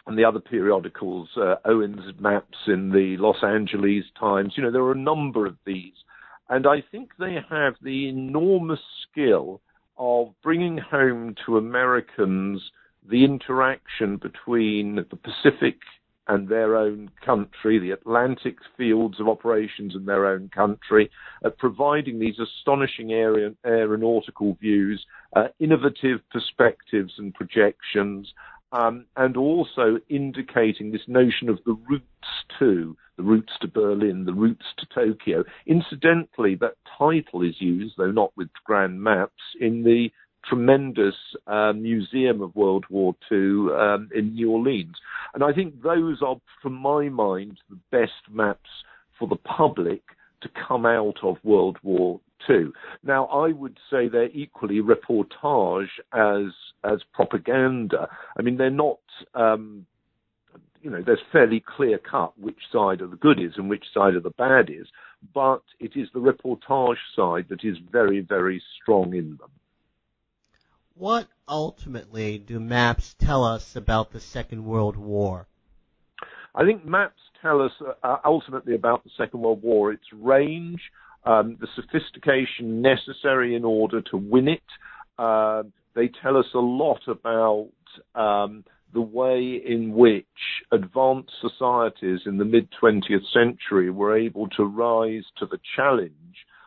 and 0.06 0.18
the 0.18 0.24
other 0.24 0.40
periodicals, 0.40 1.30
uh, 1.36 1.56
Owens' 1.64 2.12
maps 2.18 2.58
in 2.66 2.90
the 2.90 3.16
Los 3.18 3.42
Angeles 3.42 4.04
Times. 4.18 4.52
You 4.54 4.62
know, 4.62 4.70
there 4.70 4.82
are 4.82 4.92
a 4.92 4.98
number 4.98 5.46
of 5.46 5.56
these. 5.64 5.94
And 6.50 6.66
I 6.66 6.82
think 6.92 7.12
they 7.18 7.38
have 7.48 7.74
the 7.80 8.08
enormous 8.08 8.80
skill 9.08 9.62
of 9.96 10.28
bringing 10.42 10.78
home 10.78 11.34
to 11.46 11.56
Americans 11.56 12.60
the 13.08 13.24
interaction 13.24 14.16
between 14.16 14.96
the 14.96 15.16
Pacific 15.16 15.76
and 16.26 16.48
their 16.48 16.76
own 16.76 17.10
country, 17.24 17.78
the 17.78 17.90
Atlantic 17.90 18.56
fields 18.76 19.20
of 19.20 19.28
operations 19.28 19.94
in 19.94 20.06
their 20.06 20.26
own 20.26 20.48
country, 20.54 21.10
uh, 21.44 21.50
providing 21.50 22.18
these 22.18 22.38
astonishing 22.38 23.12
aeronautical 23.64 24.56
views, 24.60 25.04
uh, 25.36 25.48
innovative 25.60 26.20
perspectives 26.30 27.12
and 27.18 27.34
projections, 27.34 28.32
um, 28.74 29.06
and 29.16 29.36
also 29.36 29.98
indicating 30.08 30.90
this 30.90 31.06
notion 31.06 31.48
of 31.48 31.60
the 31.64 31.76
routes 31.88 32.04
to, 32.58 32.96
the 33.16 33.22
routes 33.22 33.52
to 33.60 33.68
Berlin, 33.68 34.24
the 34.24 34.34
routes 34.34 34.66
to 34.78 34.86
Tokyo. 34.92 35.44
Incidentally, 35.66 36.56
that 36.56 36.74
title 36.98 37.42
is 37.42 37.60
used, 37.60 37.94
though 37.96 38.10
not 38.10 38.32
with 38.36 38.48
grand 38.64 39.00
maps, 39.00 39.42
in 39.60 39.84
the 39.84 40.10
tremendous 40.44 41.14
uh, 41.46 41.72
Museum 41.72 42.42
of 42.42 42.54
World 42.56 42.84
War 42.90 43.14
II 43.30 43.72
um, 43.72 44.08
in 44.12 44.34
New 44.34 44.50
Orleans. 44.50 44.96
And 45.34 45.44
I 45.44 45.52
think 45.52 45.80
those 45.80 46.20
are, 46.20 46.36
from 46.60 46.74
my 46.74 47.08
mind, 47.08 47.58
the 47.70 47.78
best 47.92 48.28
maps 48.28 48.70
for 49.18 49.28
the 49.28 49.36
public 49.36 50.02
to 50.42 50.50
come 50.68 50.84
out 50.84 51.18
of 51.22 51.36
World 51.44 51.78
War 51.84 52.20
II. 52.48 52.72
Now, 53.02 53.26
I 53.26 53.52
would 53.52 53.78
say 53.90 54.08
they're 54.08 54.28
equally 54.28 54.80
reportage 54.80 55.88
as 56.12 56.52
as 56.82 57.00
propaganda. 57.12 58.08
I 58.38 58.42
mean, 58.42 58.56
they're 58.56 58.70
not. 58.70 59.00
Um, 59.34 59.86
you 60.82 60.90
know, 60.90 61.02
there's 61.04 61.22
fairly 61.32 61.64
clear 61.66 61.96
cut 61.96 62.38
which 62.38 62.58
side 62.70 63.00
of 63.00 63.10
the 63.10 63.16
good 63.16 63.40
is 63.40 63.52
and 63.56 63.70
which 63.70 63.84
side 63.94 64.16
of 64.16 64.22
the 64.22 64.30
bad 64.30 64.68
is, 64.68 64.86
but 65.32 65.62
it 65.80 65.92
is 65.96 66.08
the 66.12 66.20
reportage 66.20 66.98
side 67.16 67.46
that 67.48 67.64
is 67.64 67.78
very, 67.90 68.20
very 68.20 68.62
strong 68.82 69.14
in 69.14 69.38
them. 69.38 69.50
What 70.94 71.26
ultimately 71.48 72.38
do 72.38 72.60
maps 72.60 73.14
tell 73.18 73.44
us 73.44 73.74
about 73.74 74.12
the 74.12 74.20
Second 74.20 74.64
World 74.64 74.96
War? 74.96 75.48
I 76.54 76.64
think 76.64 76.84
maps 76.84 77.20
tell 77.40 77.62
us 77.62 77.72
uh, 78.02 78.18
ultimately 78.24 78.74
about 78.74 79.02
the 79.04 79.10
Second 79.16 79.40
World 79.40 79.62
War, 79.62 79.90
its 79.90 80.04
range, 80.12 80.80
um, 81.24 81.56
the 81.60 81.68
sophistication 81.74 82.82
necessary 82.82 83.54
in 83.54 83.64
order 83.64 84.00
to 84.02 84.16
win 84.16 84.48
it. 84.48 84.62
Uh, 85.18 85.62
they 85.94 86.10
tell 86.22 86.36
us 86.36 86.46
a 86.54 86.58
lot 86.58 87.00
about 87.06 87.70
um, 88.14 88.64
the 88.92 89.00
way 89.00 89.60
in 89.64 89.92
which 89.92 90.26
advanced 90.72 91.32
societies 91.40 92.20
in 92.26 92.38
the 92.38 92.44
mid 92.44 92.68
20th 92.80 93.26
century 93.32 93.90
were 93.90 94.16
able 94.16 94.48
to 94.48 94.64
rise 94.64 95.24
to 95.38 95.46
the 95.46 95.58
challenge 95.76 96.12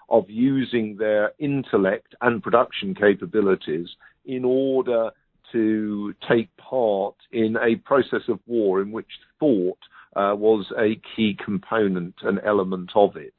of 0.09 0.25
using 0.29 0.97
their 0.97 1.33
intellect 1.39 2.15
and 2.21 2.43
production 2.43 2.95
capabilities 2.95 3.89
in 4.25 4.45
order 4.45 5.11
to 5.51 6.13
take 6.27 6.49
part 6.57 7.15
in 7.31 7.55
a 7.57 7.75
process 7.77 8.21
of 8.27 8.39
war 8.47 8.81
in 8.81 8.91
which 8.91 9.07
thought 9.39 9.79
uh, 10.15 10.35
was 10.35 10.71
a 10.77 10.99
key 11.15 11.37
component 11.43 12.15
and 12.23 12.39
element 12.45 12.91
of 12.95 13.15
it. 13.15 13.33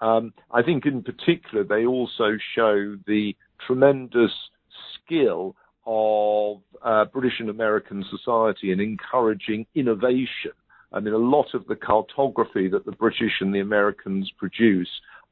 Um, 0.00 0.32
I 0.50 0.62
think 0.62 0.86
in 0.86 1.02
particular 1.02 1.64
they 1.64 1.84
also 1.84 2.36
show 2.54 2.96
the 3.06 3.36
tremendous 3.66 4.32
skill 4.94 5.54
of 5.86 6.58
uh, 6.82 7.04
British 7.06 7.40
and 7.40 7.50
American 7.50 8.04
society 8.10 8.72
in 8.72 8.80
encouraging 8.80 9.66
innovation. 9.74 10.52
I 10.92 11.00
mean, 11.00 11.14
a 11.14 11.18
lot 11.18 11.54
of 11.54 11.66
the 11.66 11.76
cartography 11.76 12.68
that 12.68 12.84
the 12.84 12.92
British 12.92 13.40
and 13.40 13.54
the 13.54 13.60
Americans 13.60 14.30
produce 14.38 14.88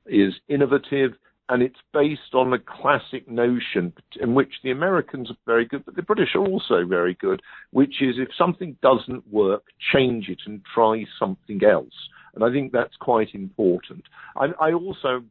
is 0.07 0.35
innovative 0.49 1.13
and 1.49 1.63
it's 1.63 1.79
based 1.93 2.35
on 2.35 2.53
a 2.53 2.59
classic 2.59 3.27
notion 3.29 3.93
in 4.21 4.35
which 4.35 4.53
the 4.63 4.71
Americans 4.71 5.31
are 5.31 5.37
very 5.47 5.65
good, 5.65 5.85
but 5.85 5.97
the 5.97 6.03
British 6.03 6.35
are 6.35 6.45
also 6.45 6.85
very 6.85 7.15
good, 7.15 7.41
which 7.71 8.03
is 8.03 8.17
if 8.19 8.29
something 8.37 8.77
doesn't 8.83 9.27
work, 9.33 9.65
change 9.93 10.29
it 10.29 10.41
and 10.47 10.61
try 10.75 11.05
something 11.19 11.61
else. 11.65 11.95
And 12.39 12.49
I 12.49 12.53
think 12.53 12.71
that's 12.71 12.95
quite 13.01 13.35
important. 13.35 14.05
I, 14.37 14.47
I 14.61 14.73
also 14.73 15.25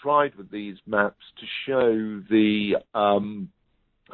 tried 0.00 0.34
with 0.34 0.50
these 0.50 0.76
maps 0.86 1.24
to 1.38 1.46
show 1.66 2.22
the 2.30 2.76
um, 2.98 3.50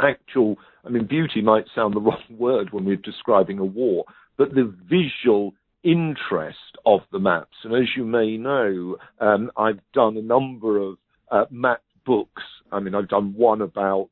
actual, 0.03 0.57
I 0.85 0.89
mean, 0.89 1.07
beauty 1.07 1.43
might 1.43 1.67
sound 1.77 1.95
the 1.95 2.01
wrong 2.01 2.25
word 2.29 2.73
when 2.73 2.85
we're 2.85 2.97
describing 2.97 3.61
a 3.61 3.65
war, 3.65 4.05
but 4.37 4.53
the 4.53 4.75
visual 4.89 5.55
interest 5.85 6.59
of 6.85 7.03
the 7.13 7.21
maps. 7.21 7.57
And 7.63 7.73
as 7.73 7.89
you 7.97 8.05
may 8.05 8.37
know, 8.37 8.97
um, 9.21 9.53
I've 9.57 9.81
done 9.95 10.17
a 10.17 10.23
number 10.23 10.79
of 10.79 10.97
uh, 11.31 11.45
map 11.53 11.83
books. 12.05 12.43
I 12.73 12.81
mean, 12.81 12.97
I've 12.97 13.09
done 13.09 13.33
one 13.37 13.61
about 13.61 14.11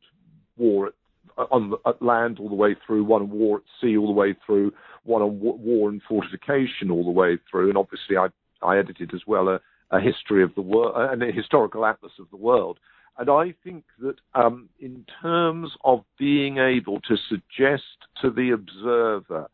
war 0.57 0.87
at, 0.87 0.93
on 1.51 1.75
at 1.87 2.03
land 2.03 2.39
all 2.39 2.49
the 2.49 2.55
way 2.55 2.77
through, 2.87 3.05
one 3.05 3.23
on 3.23 3.31
war 3.31 3.59
at 3.59 3.63
sea 3.81 3.97
all 3.97 4.07
the 4.07 4.13
way 4.13 4.35
through, 4.45 4.73
one 5.05 5.23
on 5.23 5.39
war 5.41 5.89
and 5.89 6.03
fortification 6.09 6.91
all 6.91 7.05
the 7.05 7.11
way 7.11 7.39
through, 7.51 7.69
and 7.69 7.79
obviously 7.79 8.17
I 8.17 8.29
I 8.63 8.79
edited 8.79 9.15
as 9.15 9.23
well 9.27 9.49
a, 9.49 9.61
a 9.91 10.01
history 10.01 10.43
of 10.43 10.55
the 10.55 10.63
world 10.63 10.95
uh, 10.97 11.11
and 11.11 11.23
a 11.23 11.33
historical 11.33 11.85
atlas 11.85 12.13
of 12.19 12.29
the 12.31 12.37
world. 12.37 12.79
And 13.19 13.29
I 13.29 13.53
think 13.65 13.85
that 14.01 14.17
um, 14.35 14.69
in 14.79 15.05
terms 15.21 15.73
of 15.85 16.05
being 16.19 16.59
able 16.59 17.01
to 17.03 17.17
suggest 17.29 17.83
to 18.23 18.31
the 18.31 18.51
observer 18.53 19.49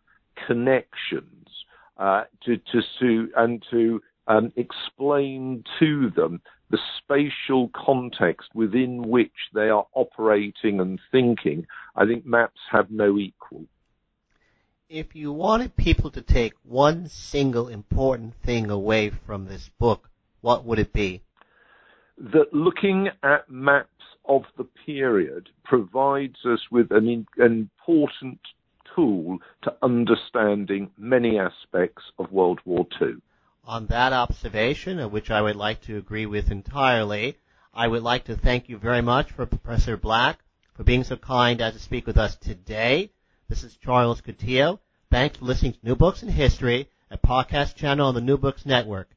connections 0.47 1.49
uh, 1.97 2.25
to, 2.45 2.59
to, 2.59 2.83
to 3.01 3.29
and 3.37 3.65
to 3.71 4.03
um, 4.27 4.53
explain 4.57 5.65
to 5.79 6.11
them 6.11 6.43
the 6.71 6.79
spatial 6.99 7.71
context 7.75 8.51
within 8.55 9.03
which 9.03 9.33
they 9.53 9.69
are 9.69 9.87
operating 9.95 10.81
and 10.81 11.01
thinking, 11.13 11.67
I 11.95 12.07
think 12.07 12.25
maps 12.25 12.61
have 12.71 12.91
no 12.91 13.19
equal. 13.19 13.67
If 14.89 15.15
you 15.15 15.33
wanted 15.33 15.77
people 15.77 16.11
to 16.11 16.23
take 16.23 16.55
one 16.63 17.09
single 17.09 17.69
important 17.69 18.35
thing 18.43 18.71
away 18.71 19.11
from 19.11 19.47
this 19.47 19.71
book, 19.79 20.09
what 20.41 20.65
would 20.65 20.79
it 20.79 20.93
be? 20.93 21.23
That 22.19 22.53
looking 22.53 23.09
at 23.23 23.51
maps 23.51 23.89
of 24.27 24.43
the 24.57 24.65
period 24.87 25.49
provides 25.65 26.45
us 26.45 26.61
with 26.71 26.91
an, 26.93 27.09
in, 27.09 27.27
an 27.39 27.71
important 27.79 28.41
tool 28.95 29.39
to 29.63 29.75
understanding 29.83 30.91
many 30.97 31.39
aspects 31.39 32.03
of 32.19 32.33
World 32.33 32.61
War 32.65 32.87
II. 33.01 33.17
On 33.67 33.87
that 33.87 34.13
observation, 34.13 35.11
which 35.11 35.31
I 35.31 35.41
would 35.41 35.57
like 35.57 35.81
to 35.83 35.97
agree 35.97 36.27
with 36.27 36.51
entirely, 36.51 37.39
I 37.73 37.89
would 37.89 38.03
like 38.03 38.25
to 38.25 38.37
thank 38.37 38.69
you 38.69 38.77
very 38.77 39.01
much 39.01 39.33
for 39.33 39.47
Professor 39.47 39.97
Black 39.97 40.39
for 40.75 40.85
being 40.85 41.03
so 41.03 41.17
kind 41.17 41.63
as 41.63 41.73
to 41.73 41.79
speak 41.79 42.07
with 42.07 42.19
us 42.19 42.37
today. 42.37 43.11
This 43.49 43.65
is 43.65 43.77
Charles 43.77 44.21
Coutinho. 44.21 44.81
Thanks 45.11 45.39
for 45.39 45.47
listening 45.47 45.73
to 45.73 45.79
New 45.83 45.97
Books 45.97 46.23
in 46.23 46.29
History, 46.29 46.91
a 47.11 47.17
podcast 47.17 47.75
channel 47.75 48.09
on 48.09 48.15
the 48.15 48.21
New 48.21 48.37
Books 48.37 48.67
Network. 48.67 49.09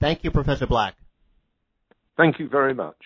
Thank 0.00 0.24
you, 0.24 0.30
Professor 0.30 0.66
Black. 0.66 0.94
Thank 2.16 2.38
you 2.38 2.48
very 2.48 2.72
much. 2.72 2.96